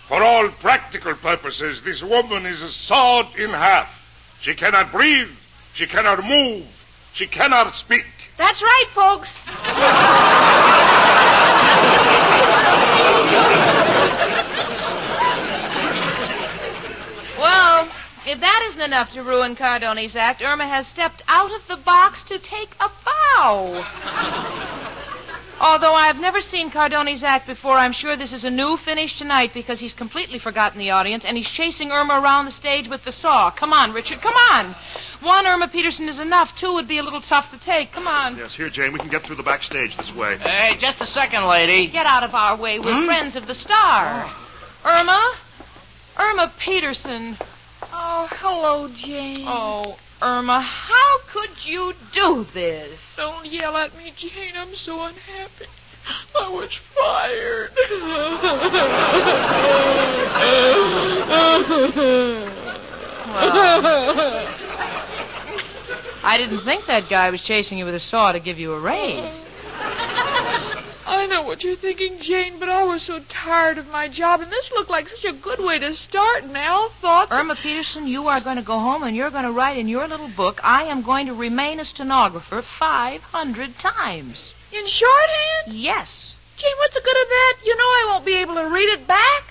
for 0.09 0.23
all 0.23 0.49
practical 0.49 1.15
purposes, 1.15 1.81
this 1.83 2.03
woman 2.03 2.45
is 2.45 2.59
sawed 2.75 3.35
in 3.39 3.49
half. 3.51 3.89
She 4.41 4.55
cannot 4.55 4.93
breathe. 4.93 5.31
She 5.73 5.87
cannot 5.87 6.23
move. 6.25 6.67
She 7.15 7.27
cannot 7.27 7.75
speak. 7.75 8.05
That's 8.37 8.63
right, 8.63 8.87
folks. 8.91 9.39
Well, 17.39 17.89
if 18.27 18.41
that 18.41 18.65
isn't 18.69 18.83
enough 18.83 19.13
to 19.15 19.23
ruin 19.23 19.57
Cardoni's 19.57 20.15
act, 20.15 20.43
Irma 20.43 20.67
has 20.67 20.87
stepped 20.87 21.23
out 21.27 21.53
of 21.55 21.67
the 21.69 21.77
box 21.77 22.25
to 22.25 22.39
take 22.39 22.71
a 22.81 22.91
bow. 23.05 23.85
Although 25.63 25.95
I've 25.95 26.21
never 26.21 26.41
seen 26.41 26.73
Cardoni's 26.73 27.23
act 27.23 27.47
before, 27.47 27.79
I'm 27.79 27.93
sure 27.93 28.17
this 28.17 28.33
is 28.33 28.43
a 28.43 28.51
new 28.51 28.77
finish 28.77 29.17
tonight 29.17 29.55
because 29.55 29.79
he's 29.79 29.95
completely 29.95 30.41
forgotten 30.41 30.81
the 30.81 30.91
audience 30.91 31.25
and 31.25 31.37
he's 31.37 31.49
chasing 31.49 31.93
Irma 31.93 32.21
around 32.21 32.47
the 32.47 32.51
stage 32.51 32.89
with 32.89 33.05
the 33.05 33.13
saw. 33.13 33.49
Come 33.53 33.73
on, 33.73 33.93
Richard, 33.93 34.21
come 34.21 34.35
on. 34.35 34.75
One 35.21 35.47
Irma 35.47 35.69
Peterson 35.69 36.09
is 36.09 36.19
enough. 36.19 36.59
Two 36.59 36.75
would 36.75 36.89
be 36.89 36.99
a 36.99 37.03
little 37.05 37.21
tough 37.21 37.53
to 37.53 37.61
take. 37.61 37.93
Come 37.93 38.09
on. 38.09 38.37
Yes, 38.39 38.57
here, 38.57 38.71
Jane. 38.71 38.93
We 38.93 38.99
can 38.99 39.09
get 39.09 39.23
through 39.23 39.37
the 39.37 39.45
backstage 39.45 39.97
this 39.97 40.13
way. 40.13 40.37
Hey, 40.39 40.75
just 40.79 41.01
a 41.01 41.07
second, 41.07 41.47
lady. 41.47 41.87
Get 41.87 42.07
out 42.07 42.25
of 42.25 42.35
our 42.35 42.57
way. 42.57 42.81
We're 42.81 42.99
hmm? 42.99 43.07
friends 43.07 43.37
of 43.37 43.47
the 43.47 43.55
star. 43.55 44.29
Irma? 44.85 45.35
Irma 46.19 46.53
Peterson. 46.59 47.37
Oh, 47.93 48.27
hello, 48.33 48.89
Jane. 48.89 49.45
Oh, 49.47 49.97
Irma, 50.23 50.61
how 50.61 51.19
could 51.27 51.51
you 51.67 51.95
do 52.13 52.47
this? 52.55 53.01
Don't 53.17 53.45
yell 53.45 53.77
at 53.77 53.97
me, 53.99 54.13
Jane. 54.17 54.53
I'm 54.57 54.73
so 54.77 55.05
unhappy. 55.05 55.67
I 56.39 56.49
was 56.49 56.73
fired. 56.73 57.73
I 66.25 66.39
didn't 66.39 66.61
think 66.61 66.87
that 66.87 67.09
guy 67.09 67.31
was 67.31 67.43
chasing 67.43 67.79
you 67.79 67.85
with 67.85 67.97
a 67.97 67.99
saw 67.99 68.31
to 68.31 68.39
give 68.39 68.61
you 68.61 68.75
a 68.75 68.79
raise. 68.79 69.45
I 71.33 71.37
know 71.37 71.43
what 71.45 71.65
you're 71.65 71.77
thinking, 71.77 72.19
Jane, 72.21 72.59
but 72.59 72.69
I 72.69 72.85
was 72.85 73.05
so 73.05 73.19
tired 73.21 73.79
of 73.79 73.89
my 73.89 74.07
job, 74.07 74.43
and 74.43 74.53
this 74.53 74.71
looked 74.71 74.91
like 74.91 75.09
such 75.09 75.25
a 75.25 75.33
good 75.33 75.61
way 75.61 75.79
to 75.79 75.95
start, 75.97 76.45
and 76.45 76.55
Al 76.55 76.91
thought. 76.91 77.31
that- 77.31 77.41
Irma 77.41 77.55
Peterson, 77.55 78.07
you 78.07 78.29
are 78.29 78.43
going 78.43 78.57
to 78.57 78.63
go 78.63 78.79
home 78.79 79.03
and 79.03 79.17
you're 79.17 79.31
going 79.31 79.47
to 79.47 79.51
write 79.51 79.79
in 79.79 79.89
your 79.89 80.07
little 80.07 80.29
book, 80.29 80.61
I 80.63 80.83
am 80.85 81.01
going 81.01 81.29
to 81.29 81.33
remain 81.33 81.81
a 81.81 81.87
stenographer 81.87 82.61
500 82.61 83.79
times. 83.79 84.53
In 84.73 84.87
shorthand? 84.87 85.69
Yes. 85.69 86.37
Jane, 86.59 86.75
what's 86.77 86.97
the 86.97 87.01
good 87.01 87.23
of 87.23 87.29
that? 87.29 87.55
You 87.65 87.79
know 87.79 87.83
I 87.83 88.07
won't 88.11 88.27
be 88.27 88.35
able 88.35 88.57
to 88.57 88.69
read 88.69 88.91
it 88.91 89.07
back. 89.07 89.45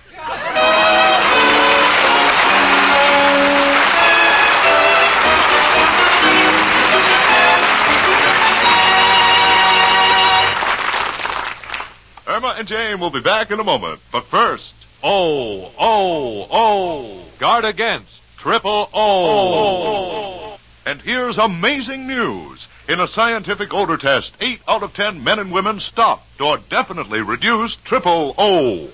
Irma 12.28 12.56
and 12.58 12.68
Jane 12.68 13.00
will 13.00 13.10
be 13.10 13.22
back 13.22 13.52
in 13.52 13.60
a 13.60 13.64
moment. 13.64 14.00
But 14.12 14.26
first, 14.26 14.74
Oh, 15.04 15.72
oh, 15.80 16.48
oh. 16.52 17.26
Guard 17.40 17.66
against. 17.66 18.20
Triple 18.38 18.90
O. 18.94 20.58
And 20.86 21.02
here's 21.02 21.38
amazing 21.38 22.08
news. 22.08 22.68
In 22.88 23.00
a 23.00 23.08
scientific 23.08 23.74
odor 23.74 23.98
test, 23.98 24.36
8 24.40 24.62
out 24.68 24.84
of 24.84 24.94
10 24.94 25.24
men 25.24 25.40
and 25.40 25.52
women 25.52 25.80
stopped 25.80 26.40
or 26.42 26.58
definitely 26.58 27.22
reduced 27.22 27.84
triple 27.86 28.36
O. 28.38 28.90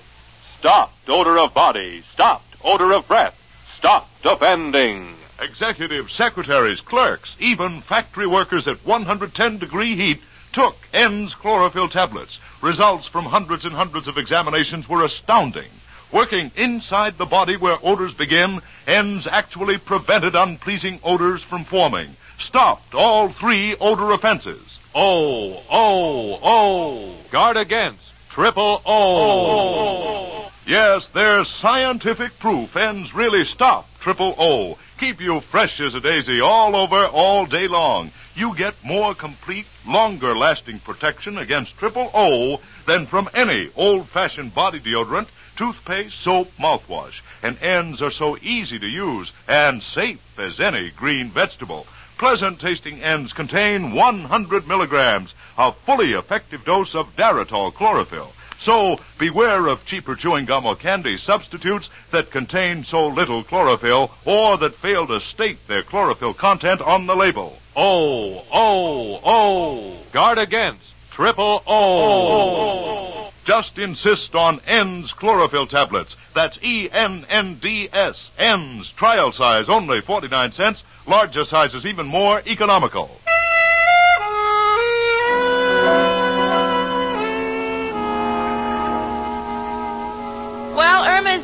Stopped 0.58 1.08
odor 1.08 1.38
of 1.38 1.52
body. 1.54 2.04
Stopped 2.14 2.56
odor 2.64 2.92
of 2.92 3.06
breath. 3.08 3.38
Stopped 3.76 4.24
offending. 4.24 5.14
Executives, 5.40 6.12
secretaries, 6.14 6.80
clerks, 6.80 7.36
even 7.38 7.80
factory 7.82 8.26
workers 8.26 8.66
at 8.66 8.84
110 8.84 9.58
degree 9.58 9.94
heat 9.94 10.22
took 10.52 10.76
ENNDS 10.92 11.34
chlorophyll 11.34 11.88
tablets. 11.88 12.38
Results 12.62 13.06
from 13.06 13.24
hundreds 13.24 13.64
and 13.64 13.74
hundreds 13.74 14.08
of 14.08 14.18
examinations 14.18 14.88
were 14.88 15.04
astounding. 15.04 15.70
Working 16.10 16.50
inside 16.56 17.18
the 17.18 17.26
body 17.26 17.56
where 17.56 17.78
odors 17.82 18.14
begin, 18.14 18.62
ENNDS 18.86 19.26
actually 19.26 19.78
prevented 19.78 20.34
unpleasing 20.34 21.00
odors 21.04 21.42
from 21.42 21.64
forming. 21.64 22.16
Stopped 22.38 22.94
all 22.94 23.28
three 23.28 23.76
odor 23.76 24.12
offenses. 24.12 24.78
Oh, 24.94 25.62
oh, 25.70 26.38
oh. 26.42 27.14
Guard 27.30 27.56
against. 27.56 28.00
Triple 28.30 28.80
O. 28.86 30.50
Yes, 30.66 31.08
there's 31.08 31.48
scientific 31.48 32.38
proof 32.38 32.76
ENNDS 32.76 33.14
really 33.14 33.44
stop 33.44 33.88
triple 34.00 34.34
O. 34.38 34.78
Keep 34.98 35.20
you 35.20 35.40
fresh 35.40 35.78
as 35.78 35.94
a 35.94 36.00
daisy 36.00 36.40
all 36.40 36.74
over 36.74 37.06
all 37.06 37.46
day 37.46 37.68
long. 37.68 38.10
You 38.34 38.56
get 38.56 38.74
more 38.82 39.14
complete, 39.14 39.66
longer 39.86 40.34
lasting 40.34 40.80
protection 40.80 41.38
against 41.38 41.78
triple 41.78 42.10
O 42.12 42.60
than 42.84 43.06
from 43.06 43.30
any 43.32 43.70
old 43.76 44.08
fashioned 44.08 44.56
body 44.56 44.80
deodorant, 44.80 45.28
toothpaste, 45.54 46.20
soap, 46.20 46.50
mouthwash. 46.58 47.20
And 47.44 47.62
ENNDS 47.62 48.02
are 48.02 48.10
so 48.10 48.38
easy 48.42 48.80
to 48.80 48.88
use 48.88 49.30
and 49.46 49.84
safe 49.84 50.18
as 50.36 50.58
any 50.58 50.90
green 50.90 51.30
vegetable. 51.30 51.86
Pleasant 52.16 52.60
tasting 52.60 53.00
ENNDS 53.00 53.32
contain 53.32 53.92
100 53.92 54.66
milligrams, 54.66 55.32
a 55.56 55.70
fully 55.70 56.14
effective 56.14 56.64
dose 56.64 56.96
of 56.96 57.14
Daratol 57.14 57.72
chlorophyll. 57.72 58.32
So 58.60 58.98
beware 59.18 59.66
of 59.68 59.84
cheaper 59.84 60.16
chewing 60.16 60.44
gum 60.44 60.66
or 60.66 60.74
candy 60.74 61.16
substitutes 61.16 61.90
that 62.10 62.30
contain 62.30 62.84
so 62.84 63.06
little 63.06 63.44
chlorophyll 63.44 64.10
or 64.24 64.56
that 64.58 64.74
fail 64.74 65.06
to 65.06 65.20
state 65.20 65.66
their 65.68 65.82
chlorophyll 65.82 66.34
content 66.34 66.80
on 66.80 67.06
the 67.06 67.14
label. 67.14 67.58
Oh, 67.76 68.44
oh, 68.52 69.20
oh. 69.24 69.96
Guard 70.12 70.38
against. 70.38 70.82
Triple 71.12 71.62
O. 71.66 73.32
Just 73.44 73.78
insist 73.78 74.34
on 74.34 74.60
ENNDS 74.66 75.12
chlorophyll 75.12 75.66
tablets. 75.66 76.16
That's 76.34 76.58
E 76.62 76.84
E-N-N-D-S. 76.84 78.30
ENNDS 78.38 78.90
trial 78.90 79.32
size 79.32 79.68
only 79.68 80.00
49 80.00 80.52
cents. 80.52 80.84
Larger 81.06 81.44
sizes 81.44 81.86
even 81.86 82.06
more 82.06 82.42
economical. 82.46 83.20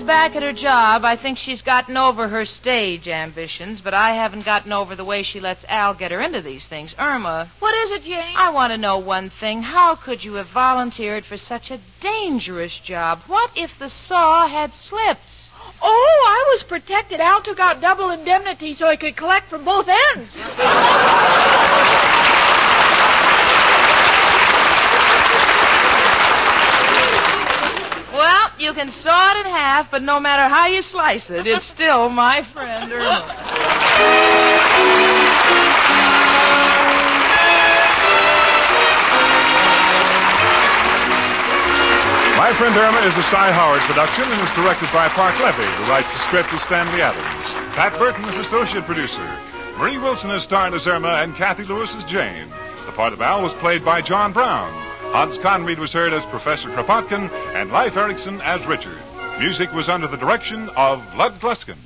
Back 0.06 0.36
at 0.36 0.42
her 0.42 0.52
job, 0.52 1.04
I 1.04 1.16
think 1.16 1.38
she's 1.38 1.62
gotten 1.62 1.96
over 1.96 2.28
her 2.28 2.44
stage 2.44 3.08
ambitions, 3.08 3.80
but 3.80 3.94
I 3.94 4.12
haven't 4.12 4.44
gotten 4.44 4.72
over 4.72 4.94
the 4.94 5.04
way 5.04 5.22
she 5.22 5.40
lets 5.40 5.64
Al 5.68 5.94
get 5.94 6.10
her 6.10 6.20
into 6.20 6.40
these 6.40 6.66
things. 6.66 6.94
Irma. 6.98 7.50
What 7.58 7.74
is 7.74 7.90
it, 7.92 8.04
Jane? 8.04 8.36
I 8.36 8.50
want 8.50 8.72
to 8.72 8.78
know 8.78 8.98
one 8.98 9.30
thing. 9.30 9.62
How 9.62 9.94
could 9.94 10.22
you 10.22 10.34
have 10.34 10.48
volunteered 10.48 11.24
for 11.24 11.36
such 11.36 11.70
a 11.70 11.80
dangerous 12.00 12.78
job? 12.78 13.22
What 13.26 13.50
if 13.56 13.78
the 13.78 13.88
saw 13.88 14.46
had 14.46 14.74
slips? 14.74 15.48
Oh, 15.82 16.24
I 16.28 16.52
was 16.52 16.62
protected. 16.62 17.20
Al 17.20 17.40
took 17.40 17.58
out 17.58 17.80
double 17.80 18.10
indemnity 18.10 18.74
so 18.74 18.90
he 18.90 18.96
could 18.96 19.16
collect 19.16 19.48
from 19.48 19.64
both 19.64 19.88
ends. 19.88 20.36
Well, 28.14 28.43
you 28.58 28.72
can 28.72 28.90
saw 28.90 29.32
it 29.32 29.46
in 29.46 29.52
half, 29.52 29.90
but 29.90 30.02
no 30.02 30.20
matter 30.20 30.48
how 30.48 30.66
you 30.66 30.82
slice 30.82 31.30
it, 31.30 31.46
it's 31.46 31.64
still 31.64 32.08
my 32.08 32.42
friend 32.42 32.90
Irma. 32.92 33.34
My 42.36 42.52
Friend 42.58 42.76
Irma 42.76 42.98
is 43.08 43.16
a 43.16 43.22
Cy 43.22 43.52
Howard 43.52 43.80
production 43.82 44.24
and 44.24 44.42
is 44.42 44.54
directed 44.54 44.92
by 44.92 45.08
Parke 45.08 45.38
Levy, 45.40 45.64
who 45.64 45.90
writes 45.90 46.12
the 46.12 46.18
script 46.20 46.52
as 46.52 46.60
Stanley 46.62 47.00
Adams. 47.00 47.74
Pat 47.74 47.98
Burton 47.98 48.24
is 48.26 48.36
associate 48.36 48.84
producer. 48.84 49.26
Marie 49.78 49.98
Wilson 49.98 50.30
is 50.30 50.42
starred 50.42 50.74
as 50.74 50.86
Irma 50.86 51.22
and 51.22 51.34
Cathy 51.34 51.64
Lewis 51.64 51.94
as 51.94 52.04
Jane. 52.04 52.48
The 52.86 52.92
part 52.92 53.12
of 53.12 53.20
Al 53.22 53.42
was 53.42 53.52
played 53.54 53.84
by 53.84 54.02
John 54.02 54.32
Brown. 54.32 54.83
Hans 55.14 55.38
Conried 55.38 55.78
was 55.78 55.92
heard 55.92 56.12
as 56.12 56.24
Professor 56.24 56.68
Kropotkin 56.70 57.30
and 57.54 57.70
Leif 57.70 57.96
Erickson 57.96 58.40
as 58.40 58.66
Richard. 58.66 58.98
Music 59.38 59.72
was 59.72 59.88
under 59.88 60.08
the 60.08 60.16
direction 60.16 60.68
of 60.70 61.14
Lud 61.14 61.38
Gluskin. 61.38 61.78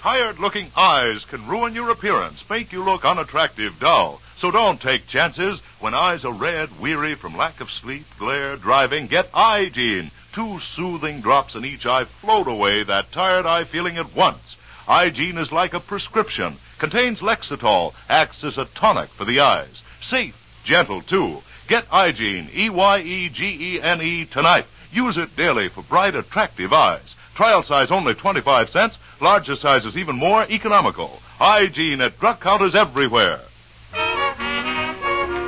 Tired 0.00 0.38
looking 0.38 0.70
eyes 0.76 1.24
can 1.24 1.48
ruin 1.48 1.74
your 1.74 1.90
appearance, 1.90 2.44
make 2.48 2.70
you 2.70 2.84
look 2.84 3.04
unattractive, 3.04 3.80
dull. 3.80 4.20
So 4.36 4.52
don't 4.52 4.80
take 4.80 5.08
chances. 5.08 5.60
When 5.80 5.92
eyes 5.92 6.24
are 6.24 6.32
red, 6.32 6.78
weary 6.78 7.16
from 7.16 7.36
lack 7.36 7.60
of 7.60 7.72
sleep, 7.72 8.06
glare, 8.16 8.54
driving, 8.54 9.08
get 9.08 9.28
Eye-Gene. 9.34 10.12
Two 10.32 10.60
soothing 10.60 11.20
drops 11.20 11.56
in 11.56 11.64
each 11.64 11.84
eye 11.84 12.04
float 12.04 12.46
away 12.46 12.84
that 12.84 13.10
tired 13.10 13.44
eye 13.44 13.64
feeling 13.64 13.96
at 13.96 14.14
once. 14.14 14.56
Eye-Gene 14.86 15.38
is 15.38 15.50
like 15.50 15.74
a 15.74 15.80
prescription, 15.80 16.58
contains 16.78 17.22
Lexitol, 17.22 17.92
acts 18.08 18.44
as 18.44 18.56
a 18.56 18.66
tonic 18.66 19.08
for 19.08 19.24
the 19.24 19.40
eyes. 19.40 19.82
Safe, 20.00 20.36
gentle 20.62 21.02
too. 21.02 21.42
Get 21.68 21.84
Eye-Gene, 21.92 22.48
E 22.54 22.64
E-Y-E-G-E-N-E 22.64 24.24
tonight. 24.24 24.64
Use 24.90 25.18
it 25.18 25.36
daily 25.36 25.68
for 25.68 25.82
bright, 25.82 26.14
attractive 26.14 26.72
eyes. 26.72 27.14
Trial 27.34 27.62
size 27.62 27.90
only 27.90 28.14
25 28.14 28.70
cents. 28.70 28.96
Larger 29.20 29.54
sizes 29.54 29.94
even 29.94 30.16
more 30.16 30.46
economical. 30.48 31.20
Eye-Gene 31.38 32.00
at 32.00 32.18
drug 32.18 32.40
counters 32.40 32.74
everywhere. 32.74 33.40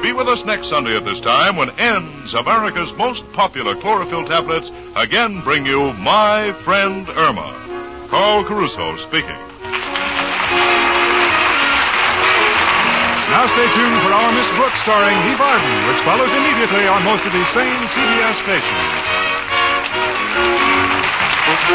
Be 0.02 0.12
with 0.12 0.28
us 0.28 0.44
next 0.44 0.68
Sunday 0.68 0.94
at 0.94 1.06
this 1.06 1.20
time 1.20 1.56
when 1.56 1.70
ENNDS 1.70 2.35
America's 2.35 2.92
most 2.94 3.30
popular 3.33 3.74
chlorophyll 3.74 4.26
tablets 4.26 4.70
again 4.96 5.40
bring 5.40 5.64
you 5.64 5.94
My 5.94 6.52
Friend 6.64 7.09
Irma. 7.09 8.06
Carl 8.09 8.44
Caruso 8.44 8.96
speaking. 8.98 9.38
Now 13.30 13.46
stay 13.46 13.68
tuned 13.78 14.02
for 14.02 14.10
our 14.10 14.32
Miss 14.34 14.50
Brooks 14.58 14.80
starring 14.82 15.14
Eve 15.30 15.40
Arden, 15.40 15.86
which 15.86 16.02
follows 16.02 16.34
immediately 16.34 16.88
on 16.90 17.04
most 17.04 17.24
of 17.24 17.32
these 17.32 17.46
same 17.54 17.78
CBS 17.86 18.34
stations. 18.42 19.06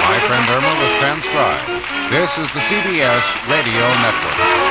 My 0.04 0.20
Friend 0.28 0.46
Irma 0.52 0.76
was 0.76 0.92
transcribed. 1.00 1.72
This 2.12 2.32
is 2.38 2.52
the 2.52 2.60
CBS 2.68 3.24
Radio 3.48 3.88
Network. 4.04 4.66